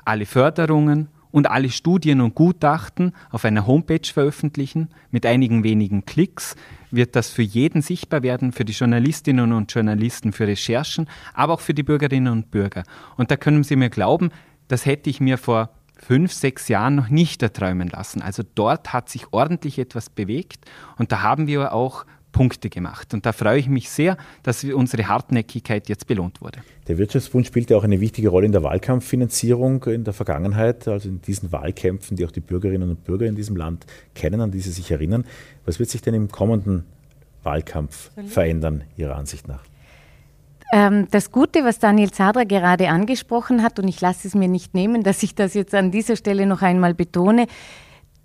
alle 0.04 0.26
Förderungen 0.26 1.08
und 1.30 1.50
alle 1.50 1.70
Studien 1.70 2.20
und 2.20 2.34
Gutachten 2.34 3.12
auf 3.30 3.44
einer 3.44 3.66
Homepage 3.66 4.06
veröffentlichen. 4.12 4.88
Mit 5.10 5.26
einigen 5.26 5.64
wenigen 5.64 6.04
Klicks 6.04 6.56
wird 6.90 7.16
das 7.16 7.30
für 7.30 7.42
jeden 7.42 7.82
sichtbar 7.82 8.22
werden, 8.22 8.52
für 8.52 8.64
die 8.64 8.72
Journalistinnen 8.72 9.52
und 9.52 9.72
Journalisten 9.72 10.32
für 10.32 10.46
Recherchen, 10.46 11.08
aber 11.34 11.54
auch 11.54 11.60
für 11.60 11.74
die 11.74 11.82
Bürgerinnen 11.82 12.32
und 12.32 12.50
Bürger. 12.50 12.84
Und 13.16 13.30
da 13.30 13.36
können 13.36 13.64
Sie 13.64 13.76
mir 13.76 13.90
glauben, 13.90 14.30
das 14.68 14.86
hätte 14.86 15.10
ich 15.10 15.20
mir 15.20 15.38
vor 15.38 15.70
fünf, 15.98 16.32
sechs 16.32 16.68
Jahren 16.68 16.94
noch 16.94 17.08
nicht 17.08 17.42
erträumen 17.42 17.88
lassen. 17.88 18.22
Also 18.22 18.42
dort 18.54 18.92
hat 18.92 19.08
sich 19.08 19.32
ordentlich 19.32 19.78
etwas 19.78 20.10
bewegt 20.10 20.64
und 20.96 21.12
da 21.12 21.22
haben 21.22 21.46
wir 21.46 21.72
auch 21.72 22.06
Punkte 22.38 22.70
gemacht. 22.70 23.12
Und 23.14 23.26
da 23.26 23.32
freue 23.32 23.58
ich 23.58 23.68
mich 23.68 23.90
sehr, 23.90 24.16
dass 24.44 24.62
unsere 24.62 25.08
Hartnäckigkeit 25.08 25.88
jetzt 25.88 26.06
belohnt 26.06 26.40
wurde. 26.40 26.60
Der 26.86 26.96
Wirtschaftsbund 26.96 27.44
spielte 27.44 27.76
auch 27.76 27.82
eine 27.82 28.00
wichtige 28.00 28.28
Rolle 28.28 28.46
in 28.46 28.52
der 28.52 28.62
Wahlkampffinanzierung 28.62 29.82
in 29.84 30.04
der 30.04 30.12
Vergangenheit, 30.12 30.86
also 30.86 31.08
in 31.08 31.20
diesen 31.20 31.50
Wahlkämpfen, 31.50 32.16
die 32.16 32.24
auch 32.24 32.30
die 32.30 32.38
Bürgerinnen 32.38 32.90
und 32.90 33.02
Bürger 33.02 33.26
in 33.26 33.34
diesem 33.34 33.56
Land 33.56 33.86
kennen, 34.14 34.40
an 34.40 34.52
die 34.52 34.60
sie 34.60 34.70
sich 34.70 34.88
erinnern. 34.92 35.24
Was 35.66 35.80
wird 35.80 35.90
sich 35.90 36.00
denn 36.00 36.14
im 36.14 36.28
kommenden 36.28 36.84
Wahlkampf 37.42 38.12
verändern, 38.28 38.84
Ihrer 38.96 39.16
Ansicht 39.16 39.48
nach? 39.48 39.64
Ähm, 40.72 41.08
das 41.10 41.32
Gute, 41.32 41.64
was 41.64 41.80
Daniel 41.80 42.12
Zadra 42.12 42.44
gerade 42.44 42.88
angesprochen 42.88 43.64
hat, 43.64 43.80
und 43.80 43.88
ich 43.88 44.00
lasse 44.00 44.28
es 44.28 44.36
mir 44.36 44.48
nicht 44.48 44.74
nehmen, 44.74 45.02
dass 45.02 45.24
ich 45.24 45.34
das 45.34 45.54
jetzt 45.54 45.74
an 45.74 45.90
dieser 45.90 46.14
Stelle 46.14 46.46
noch 46.46 46.62
einmal 46.62 46.94
betone, 46.94 47.48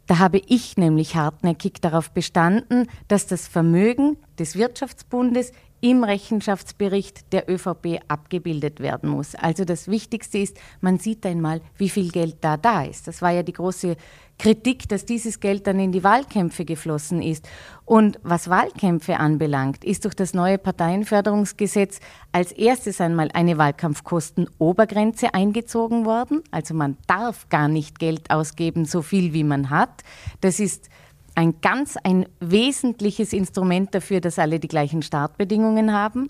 da 0.08 0.20
habe 0.20 0.42
ich 0.48 0.78
nämlich 0.78 1.16
hartnäckig 1.16 1.82
darauf 1.82 2.12
bestanden, 2.12 2.88
dass 3.08 3.28
das 3.28 3.48
Vermögen 3.48 4.18
des 4.38 4.56
Wirtschaftsbundes 4.56 5.52
im 5.84 6.06
Rechenschaftsbericht 6.06 7.34
der 7.34 7.50
ÖVP 7.50 8.00
abgebildet 8.08 8.80
werden 8.80 9.10
muss. 9.10 9.36
Also 9.36 9.66
das 9.66 9.90
Wichtigste 9.90 10.38
ist, 10.38 10.58
man 10.80 10.98
sieht 10.98 11.26
einmal, 11.26 11.60
wie 11.78 11.90
viel 11.90 12.10
Geld 12.10 12.38
da 12.40 12.56
da 12.56 12.84
ist. 12.84 13.06
Das 13.08 13.22
war 13.22 13.32
ja 13.32 13.44
die 13.44 13.52
große 13.52 13.98
Kritik, 14.40 14.90
dass 14.90 15.06
dieses 15.06 15.40
Geld 15.40 15.68
dann 15.68 15.80
in 15.80 15.92
die 15.92 16.04
Wahlkämpfe 16.04 16.66
geflossen 16.66 17.22
ist. 17.22 17.48
Und 17.86 18.20
was 18.24 18.50
Wahlkämpfe 18.50 19.20
anbelangt, 19.20 19.84
ist 19.84 20.06
durch 20.06 20.16
das 20.16 20.34
neue 20.34 20.58
Parteienförderungsgesetz 20.58 22.00
als 22.32 22.52
erstes 22.52 23.00
einmal 23.00 23.30
eine 23.34 23.58
Wahlkampfkostenobergrenze 23.58 25.34
eingezogen 25.34 26.06
worden. 26.06 26.42
Also 26.52 26.74
man 26.74 26.98
darf 27.08 27.48
gar 27.50 27.68
nicht 27.68 28.00
Geld 28.00 28.32
ausgeben, 28.32 28.86
so 28.86 29.02
viel 29.02 29.34
wie 29.34 29.44
man 29.44 29.70
hat. 29.70 30.02
Das 30.42 30.60
ist 30.60 30.90
ein 31.36 31.62
ganz 31.62 31.98
ein 32.04 32.26
wesentliches 32.40 33.34
Instrument 33.34 33.96
dafür, 33.96 34.22
dass 34.22 34.40
alle 34.40 34.60
die 34.60 34.68
gleichen 34.68 35.02
Startbedingungen 35.02 35.94
haben. 35.94 36.30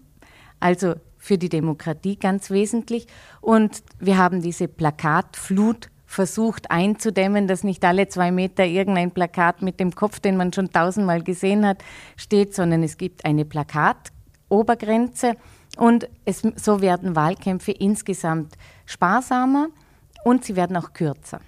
Also 0.60 0.96
für 1.18 1.38
die 1.38 1.50
Demokratie 1.50 2.18
ganz 2.18 2.50
wesentlich. 2.50 3.08
Und 3.42 3.82
wir 4.00 4.18
haben 4.18 4.42
diese 4.42 4.68
Plakatflut 4.68 5.90
versucht 6.14 6.72
einzudämmen, 6.72 7.48
dass 7.48 7.64
nicht 7.64 7.84
alle 7.84 8.08
zwei 8.08 8.32
Meter 8.32 8.66
irgendein 8.66 9.12
Plakat 9.12 9.62
mit 9.62 9.80
dem 9.80 9.96
Kopf, 9.96 10.20
den 10.20 10.38
man 10.38 10.54
schon 10.54 10.72
tausendmal 10.72 11.24
gesehen 11.24 11.66
hat, 11.66 11.84
steht, 12.16 12.54
sondern 12.54 12.84
es 12.84 12.98
gibt 12.98 13.26
eine 13.26 13.46
Plakatobergrenze 13.46 15.34
und 15.78 16.08
es, 16.24 16.44
so 16.56 16.82
werden 16.82 17.16
Wahlkämpfe 17.16 17.72
insgesamt 17.72 18.54
sparsamer 18.86 19.70
und 20.24 20.46
sie 20.46 20.56
werden 20.56 20.78
auch 20.78 20.94
kürzer. 20.94 21.40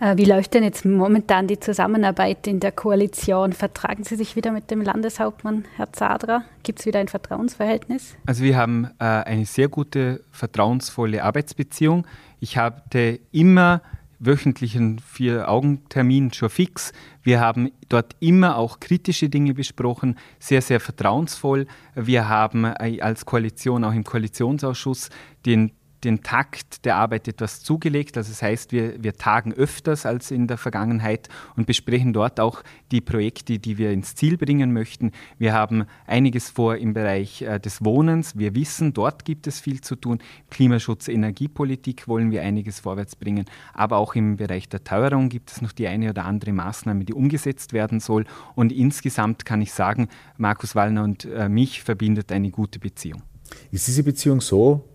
Äh, 0.00 0.16
wie 0.16 0.24
läuft 0.24 0.54
denn 0.54 0.64
jetzt 0.64 0.84
momentan 0.84 1.46
die 1.46 1.58
Zusammenarbeit 1.58 2.46
in 2.46 2.60
der 2.60 2.72
Koalition? 2.72 3.52
Vertragen 3.52 4.04
Sie 4.04 4.16
sich 4.16 4.36
wieder 4.36 4.52
mit 4.52 4.70
dem 4.70 4.82
Landeshauptmann, 4.82 5.64
Herr 5.76 5.92
Zadra? 5.92 6.42
Gibt 6.62 6.80
es 6.80 6.86
wieder 6.86 6.98
ein 7.00 7.08
Vertrauensverhältnis? 7.08 8.16
Also 8.26 8.42
wir 8.42 8.56
haben 8.56 8.90
äh, 8.98 9.04
eine 9.04 9.46
sehr 9.46 9.68
gute, 9.68 10.24
vertrauensvolle 10.30 11.22
Arbeitsbeziehung. 11.22 12.06
Ich 12.42 12.56
hatte 12.56 13.20
immer 13.30 13.82
wöchentlichen 14.18 14.98
Vier-Augen-Termin 14.98 16.32
schon 16.32 16.50
fix. 16.50 16.92
Wir 17.22 17.38
haben 17.38 17.70
dort 17.88 18.16
immer 18.18 18.56
auch 18.56 18.80
kritische 18.80 19.28
Dinge 19.28 19.54
besprochen, 19.54 20.16
sehr, 20.40 20.60
sehr 20.60 20.80
vertrauensvoll. 20.80 21.68
Wir 21.94 22.28
haben 22.28 22.64
äh, 22.64 23.00
als 23.00 23.26
Koalition 23.26 23.84
auch 23.84 23.92
im 23.92 24.02
Koalitionsausschuss 24.02 25.10
den 25.46 25.70
den 26.04 26.22
Takt 26.22 26.84
der 26.84 26.96
Arbeit 26.96 27.28
etwas 27.28 27.62
zugelegt. 27.62 28.16
Also 28.16 28.30
das 28.30 28.42
heißt, 28.42 28.72
wir, 28.72 29.02
wir 29.02 29.14
tagen 29.14 29.52
öfters 29.52 30.06
als 30.06 30.30
in 30.30 30.46
der 30.46 30.58
Vergangenheit 30.58 31.28
und 31.56 31.66
besprechen 31.66 32.12
dort 32.12 32.40
auch 32.40 32.62
die 32.90 33.00
Projekte, 33.00 33.58
die 33.58 33.78
wir 33.78 33.90
ins 33.90 34.14
Ziel 34.14 34.36
bringen 34.36 34.72
möchten. 34.72 35.12
Wir 35.38 35.52
haben 35.52 35.84
einiges 36.06 36.50
vor 36.50 36.76
im 36.76 36.92
Bereich 36.92 37.42
äh, 37.42 37.58
des 37.58 37.84
Wohnens. 37.84 38.36
Wir 38.36 38.54
wissen, 38.54 38.92
dort 38.92 39.24
gibt 39.24 39.46
es 39.46 39.60
viel 39.60 39.80
zu 39.80 39.96
tun. 39.96 40.18
Klimaschutz, 40.50 41.08
Energiepolitik 41.08 42.08
wollen 42.08 42.30
wir 42.30 42.42
einiges 42.42 42.80
vorwärts 42.80 43.16
bringen. 43.16 43.44
Aber 43.72 43.98
auch 43.98 44.14
im 44.14 44.36
Bereich 44.36 44.68
der 44.68 44.84
Teuerung 44.84 45.28
gibt 45.28 45.50
es 45.52 45.62
noch 45.62 45.72
die 45.72 45.86
eine 45.86 46.10
oder 46.10 46.24
andere 46.24 46.52
Maßnahme, 46.52 47.04
die 47.04 47.14
umgesetzt 47.14 47.72
werden 47.72 48.00
soll. 48.00 48.24
Und 48.54 48.72
insgesamt 48.72 49.44
kann 49.44 49.62
ich 49.62 49.72
sagen, 49.72 50.08
Markus 50.36 50.74
Wallner 50.74 51.04
und 51.04 51.24
äh, 51.26 51.48
mich 51.48 51.82
verbindet 51.82 52.32
eine 52.32 52.50
gute 52.50 52.78
Beziehung. 52.78 53.22
Ist 53.70 53.86
diese 53.86 54.02
Beziehung 54.02 54.40
so, 54.40 54.91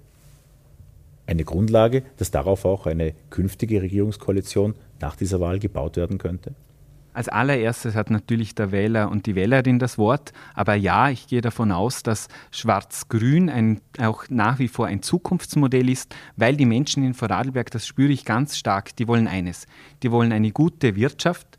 eine 1.27 1.43
Grundlage, 1.43 2.03
dass 2.17 2.31
darauf 2.31 2.65
auch 2.65 2.87
eine 2.87 3.13
künftige 3.29 3.81
Regierungskoalition 3.81 4.73
nach 4.99 5.15
dieser 5.15 5.39
Wahl 5.39 5.59
gebaut 5.59 5.97
werden 5.97 6.17
könnte? 6.17 6.55
Als 7.13 7.29
allererstes 7.29 7.95
hat 7.95 8.11
natürlich 8.11 8.53
der 8.53 8.71
Wähler 8.71 9.09
und 9.09 9.25
die 9.25 9.33
Wählerin 9.33 9.79
das 9.79 9.97
Wort. 9.97 10.33
Aber 10.53 10.75
ja, 10.75 11.09
ich 11.09 11.25
gehe 11.25 11.41
davon 11.41 11.71
aus, 11.71 12.03
dass 12.03 12.27
Schwarz-Grün 12.51 13.81
auch 13.99 14.25
nach 14.29 14.59
wie 14.59 14.67
vor 14.67 14.85
ein 14.85 15.01
Zukunftsmodell 15.01 15.89
ist, 15.89 16.15
weil 16.35 16.55
die 16.55 16.67
Menschen 16.67 17.03
in 17.03 17.15
Vorarlberg, 17.15 17.71
das 17.71 17.87
spüre 17.87 18.11
ich 18.11 18.23
ganz 18.23 18.55
stark, 18.55 18.95
die 18.97 19.07
wollen 19.07 19.27
eines. 19.27 19.65
Die 20.03 20.11
wollen 20.11 20.31
eine 20.31 20.51
gute 20.51 20.95
Wirtschaft, 20.95 21.56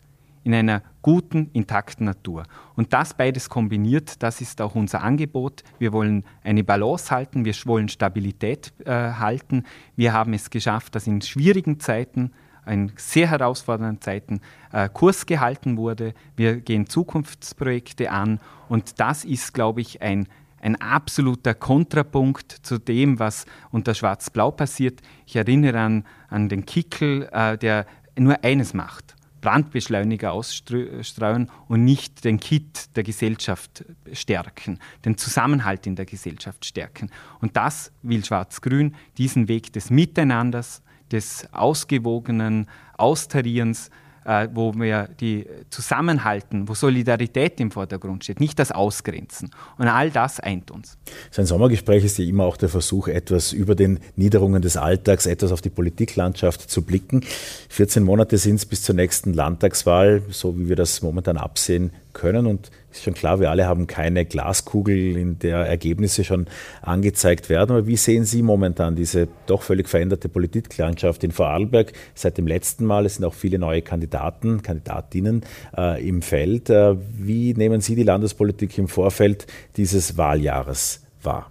in 0.49 0.55
einer 0.55 0.83
guten, 1.03 1.51
intakten 1.53 2.07
Natur. 2.07 2.45
Und 2.75 2.95
das 2.95 3.13
beides 3.13 3.51
kombiniert, 3.51 4.23
das 4.23 4.41
ist 4.41 4.63
auch 4.63 4.75
unser 4.75 5.03
Angebot. 5.03 5.63
Wir 5.79 5.93
wollen 5.93 6.25
eine 6.43 6.65
Balance 6.65 7.11
halten, 7.11 7.45
wir 7.45 7.55
wollen 7.67 7.91
Stabilität 7.91 8.73
äh, 8.87 8.93
halten. 8.93 9.65
Wir 9.95 10.15
haben 10.15 10.33
es 10.33 10.49
geschafft, 10.49 10.95
dass 10.95 11.07
in 11.07 11.21
schwierigen 11.21 11.81
Zeiten, 11.81 12.33
in 12.67 12.91
sehr 12.97 13.29
herausfordernden 13.29 14.01
Zeiten, 14.01 14.41
äh, 14.73 14.89
Kurs 14.89 15.27
gehalten 15.27 15.77
wurde. 15.77 16.15
Wir 16.35 16.57
gehen 16.61 16.89
Zukunftsprojekte 16.89 18.11
an 18.11 18.41
und 18.71 19.01
das 19.01 19.27
ist, 19.27 19.53
glaube 19.53 19.83
ich, 19.83 20.01
ein 20.01 20.29
ein 20.61 20.75
absoluter 20.81 21.55
Kontrapunkt 21.55 22.51
zu 22.51 22.79
dem, 22.79 23.21
was 23.21 23.47
unter 23.71 23.95
Schwarz-Blau 23.95 24.51
passiert. 24.51 25.03
Ich 25.25 25.37
erinnere 25.37 25.79
an, 25.79 26.05
an 26.29 26.49
den 26.49 26.67
Kickel, 26.67 27.29
äh, 27.31 27.57
der 27.57 27.87
nur 28.19 28.43
eines 28.43 28.75
macht. 28.75 29.15
Brandbeschleuniger 29.41 30.33
ausstreuen 30.33 31.51
und 31.69 31.85
nicht 31.85 32.25
den 32.25 32.41
Kit 32.41 32.97
der 32.97 33.03
Gesellschaft 33.03 33.85
stärken, 34.13 34.79
den 35.05 35.17
Zusammenhalt 35.17 35.87
in 35.87 35.97
der 35.97 36.07
Gesellschaft 36.07 36.65
stärken. 36.65 37.11
Und 37.41 37.57
das 37.57 37.93
will 38.03 38.25
Schwarz-Grün, 38.25 38.95
diesen 39.17 39.49
Weg 39.49 39.73
des 39.73 39.91
Miteinanders, 39.91 40.83
des 41.11 41.49
ausgewogenen 41.53 42.67
Austarierens, 42.97 43.91
äh, 44.29 44.49
wo 44.53 44.75
wir 44.75 45.09
die 45.21 45.47
zusammenhalten, 45.71 46.69
wo 46.69 46.75
Solidarität 46.75 47.59
im 47.61 47.71
Vordergrund 47.71 48.25
steht, 48.25 48.41
nicht 48.41 48.59
das 48.59 48.71
Ausgrenzen. 48.71 49.51
Und 49.79 49.89
all 49.89 50.11
das 50.11 50.39
eint 50.39 50.71
uns. 50.71 50.99
Sein 51.31 51.47
Sommergespräch 51.47 52.05
ist 52.05 52.19
ja 52.19 52.27
immer 52.27 52.45
auch 52.45 52.59
der 52.59 52.69
Versuch, 52.69 53.09
etwas 53.09 53.55
über 53.55 53.75
den 53.75 54.01
Niederungen 54.17 54.61
des 54.61 54.77
Alltags, 54.77 55.25
etwas 55.25 55.51
auf 55.51 55.63
die 55.63 55.71
Politiklandschaft 55.71 56.71
zu 56.71 56.83
blicken. 56.83 57.25
14 57.71 58.05
Monate 58.05 58.37
sind 58.37 58.57
es 58.57 58.67
bis 58.67 58.83
zur 58.83 58.95
nächsten 58.95 59.33
Landtagswahl, 59.33 60.23
so 60.29 60.59
wie 60.59 60.69
wir 60.69 60.77
das 60.77 61.01
momentan 61.01 61.39
absehen 61.39 61.91
können. 62.13 62.47
Und 62.47 62.71
ist 62.91 63.05
schon 63.05 63.15
klar, 63.15 63.41
wir 63.41 63.51
alle 63.51 63.67
haben 63.67 63.87
keine 63.87 64.25
Glaskugel, 64.25 65.17
in 65.17 65.39
der 65.39 65.59
Ergebnisse 65.59 66.25
schon 66.25 66.47
angezeigt 66.83 67.49
werden. 67.49 67.71
Aber 67.71 67.87
wie 67.87 67.97
sehen 67.97 68.25
Sie 68.25 68.43
momentan 68.43 68.97
diese 68.97 69.29
doch 69.47 69.63
völlig 69.63 69.89
veränderte 69.89 70.29
Politiklandschaft 70.29 71.25
in 71.25 71.33
Vorarlberg 71.33 71.93
seit 72.15 72.39
dem 72.39 72.47
letzten 72.47 72.85
Mal? 72.85 73.07
Es 73.07 73.17
sind 73.17 73.25
auch 73.25 73.35
viele 73.35 73.59
neue 73.59 73.83
Kandidaten, 73.83 74.63
Kandidatinnen 74.63 75.43
äh, 75.77 76.07
im 76.07 76.23
Feld. 76.23 76.71
Äh, 76.71 76.97
wie 77.17 77.55
nehmen 77.55 77.81
Sie 77.81 77.95
die 77.95 78.03
Landespolitik 78.05 78.77
im 78.79 78.89
Vorfeld 78.89 79.47
dieses 79.77 80.17
Wahljahres 80.17 81.03
wahr? 81.23 81.51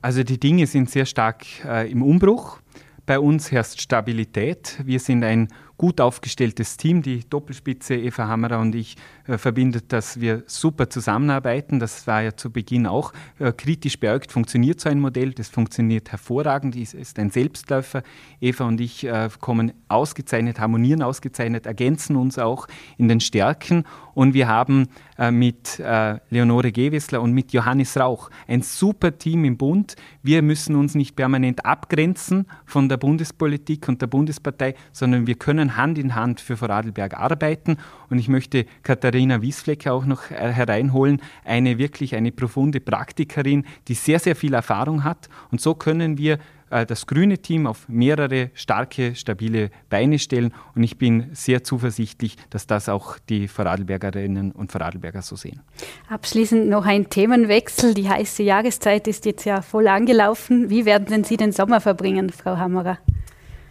Also 0.00 0.22
die 0.22 0.38
Dinge 0.38 0.66
sind 0.66 0.90
sehr 0.90 1.06
stark 1.06 1.44
äh, 1.64 1.90
im 1.90 2.02
Umbruch. 2.02 2.60
Bei 3.04 3.18
uns 3.18 3.50
herrscht 3.50 3.80
Stabilität. 3.80 4.78
Wir 4.84 5.00
sind 5.00 5.24
ein 5.24 5.48
gut 5.78 6.00
aufgestelltes 6.00 6.76
Team. 6.76 7.00
Die 7.02 7.20
Doppelspitze 7.28 7.94
Eva 7.94 8.26
Hammerer 8.26 8.58
und 8.58 8.74
ich 8.74 8.96
äh, 9.26 9.38
verbindet, 9.38 9.92
dass 9.92 10.20
wir 10.20 10.42
super 10.46 10.90
zusammenarbeiten. 10.90 11.78
Das 11.78 12.06
war 12.06 12.20
ja 12.20 12.36
zu 12.36 12.50
Beginn 12.50 12.86
auch 12.86 13.12
äh, 13.38 13.52
kritisch 13.52 13.98
beäugt. 13.98 14.32
Funktioniert 14.32 14.80
so 14.80 14.90
ein 14.90 15.00
Modell? 15.00 15.32
Das 15.32 15.48
funktioniert 15.48 16.10
hervorragend. 16.10 16.76
Es 16.76 16.92
ist 16.92 17.18
ein 17.18 17.30
Selbstläufer. 17.30 18.02
Eva 18.40 18.64
und 18.66 18.80
ich 18.80 19.04
äh, 19.04 19.30
kommen 19.40 19.72
ausgezeichnet, 19.88 20.58
harmonieren 20.58 21.02
ausgezeichnet, 21.02 21.64
ergänzen 21.64 22.16
uns 22.16 22.38
auch 22.38 22.66
in 22.98 23.08
den 23.08 23.20
Stärken. 23.20 23.84
Und 24.18 24.34
wir 24.34 24.48
haben 24.48 24.88
äh, 25.16 25.30
mit 25.30 25.78
äh, 25.78 26.18
Leonore 26.30 26.72
Gewessler 26.72 27.22
und 27.22 27.34
mit 27.34 27.52
Johannes 27.52 27.96
Rauch 27.96 28.30
ein 28.48 28.62
super 28.62 29.16
Team 29.16 29.44
im 29.44 29.56
Bund. 29.56 29.94
Wir 30.24 30.42
müssen 30.42 30.74
uns 30.74 30.96
nicht 30.96 31.14
permanent 31.14 31.64
abgrenzen 31.64 32.48
von 32.66 32.88
der 32.88 32.96
Bundespolitik 32.96 33.86
und 33.86 34.02
der 34.02 34.08
Bundespartei, 34.08 34.74
sondern 34.90 35.28
wir 35.28 35.36
können 35.36 35.76
Hand 35.76 35.98
in 35.98 36.16
Hand 36.16 36.40
für 36.40 36.56
Vorarlberg 36.56 37.14
arbeiten. 37.14 37.76
Und 38.10 38.18
ich 38.18 38.28
möchte 38.28 38.66
Katharina 38.82 39.40
Wiesflecker 39.40 39.92
auch 39.92 40.04
noch 40.04 40.32
äh, 40.32 40.50
hereinholen, 40.50 41.22
eine 41.44 41.78
wirklich 41.78 42.16
eine 42.16 42.32
profunde 42.32 42.80
Praktikerin, 42.80 43.66
die 43.86 43.94
sehr, 43.94 44.18
sehr 44.18 44.34
viel 44.34 44.52
Erfahrung 44.52 45.04
hat. 45.04 45.28
Und 45.52 45.60
so 45.60 45.76
können 45.76 46.18
wir 46.18 46.40
das 46.70 47.06
grüne 47.06 47.38
Team 47.38 47.66
auf 47.66 47.88
mehrere 47.88 48.50
starke, 48.54 49.14
stabile 49.14 49.70
Beine 49.88 50.18
stellen. 50.18 50.52
Und 50.74 50.82
ich 50.82 50.98
bin 50.98 51.30
sehr 51.32 51.64
zuversichtlich, 51.64 52.36
dass 52.50 52.66
das 52.66 52.88
auch 52.88 53.18
die 53.28 53.48
Vorarlbergerinnen 53.48 54.52
und 54.52 54.72
Vorarlberger 54.72 55.22
so 55.22 55.36
sehen. 55.36 55.60
Abschließend 56.08 56.68
noch 56.68 56.86
ein 56.86 57.08
Themenwechsel. 57.08 57.94
Die 57.94 58.08
heiße 58.08 58.42
Jahreszeit 58.42 59.08
ist 59.08 59.24
jetzt 59.26 59.44
ja 59.44 59.62
voll 59.62 59.88
angelaufen. 59.88 60.70
Wie 60.70 60.84
werden 60.84 61.06
denn 61.08 61.24
Sie 61.24 61.36
den 61.36 61.52
Sommer 61.52 61.80
verbringen, 61.80 62.30
Frau 62.30 62.56
Hammerer? 62.56 62.98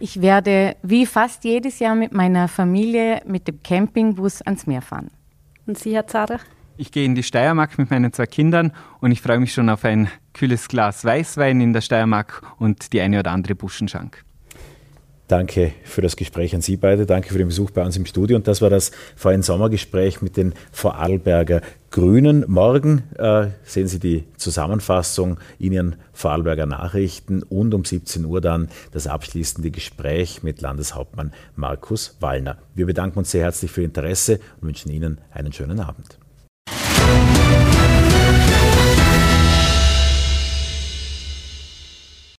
Ich 0.00 0.20
werde 0.20 0.76
wie 0.82 1.06
fast 1.06 1.44
jedes 1.44 1.80
Jahr 1.80 1.96
mit 1.96 2.12
meiner 2.12 2.46
Familie 2.46 3.20
mit 3.26 3.48
dem 3.48 3.62
Campingbus 3.62 4.42
ans 4.42 4.66
Meer 4.66 4.82
fahren. 4.82 5.10
Und 5.66 5.76
Sie, 5.76 5.94
Herr 5.94 6.06
Zader? 6.06 6.38
Ich 6.76 6.92
gehe 6.92 7.04
in 7.04 7.16
die 7.16 7.24
Steiermark 7.24 7.76
mit 7.76 7.90
meinen 7.90 8.12
zwei 8.12 8.26
Kindern 8.26 8.72
und 9.00 9.10
ich 9.10 9.20
freue 9.20 9.40
mich 9.40 9.52
schon 9.52 9.68
auf 9.68 9.84
ein 9.84 10.08
kühles 10.38 10.68
Glas 10.68 11.04
Weißwein 11.04 11.60
in 11.60 11.72
der 11.72 11.80
Steiermark 11.80 12.42
und 12.58 12.92
die 12.92 13.00
eine 13.00 13.18
oder 13.18 13.32
andere 13.32 13.56
Buschenschank. 13.56 14.24
Danke 15.26 15.72
für 15.84 16.00
das 16.00 16.16
Gespräch 16.16 16.54
an 16.54 16.62
Sie 16.62 16.78
beide. 16.78 17.04
Danke 17.04 17.30
für 17.30 17.38
den 17.38 17.48
Besuch 17.48 17.70
bei 17.70 17.84
uns 17.84 17.96
im 17.96 18.06
Studio. 18.06 18.36
Und 18.36 18.48
das 18.48 18.62
war 18.62 18.70
das 18.70 18.92
vorhin 19.14 19.42
Sommergespräch 19.42 20.22
mit 20.22 20.38
den 20.38 20.54
Vorarlberger 20.72 21.60
Grünen. 21.90 22.44
Morgen 22.48 23.02
äh, 23.18 23.48
sehen 23.62 23.88
Sie 23.88 23.98
die 23.98 24.24
Zusammenfassung 24.38 25.38
in 25.58 25.72
Ihren 25.72 25.96
Vorarlberger 26.14 26.64
Nachrichten 26.64 27.42
und 27.42 27.74
um 27.74 27.84
17 27.84 28.24
Uhr 28.24 28.40
dann 28.40 28.68
das 28.92 29.06
abschließende 29.06 29.70
Gespräch 29.70 30.42
mit 30.42 30.62
Landeshauptmann 30.62 31.32
Markus 31.56 32.16
Wallner. 32.20 32.56
Wir 32.74 32.86
bedanken 32.86 33.18
uns 33.18 33.30
sehr 33.30 33.42
herzlich 33.42 33.70
für 33.70 33.82
Ihr 33.82 33.86
Interesse 33.88 34.40
und 34.60 34.68
wünschen 34.68 34.90
Ihnen 34.90 35.20
einen 35.30 35.52
schönen 35.52 35.80
Abend. 35.80 36.18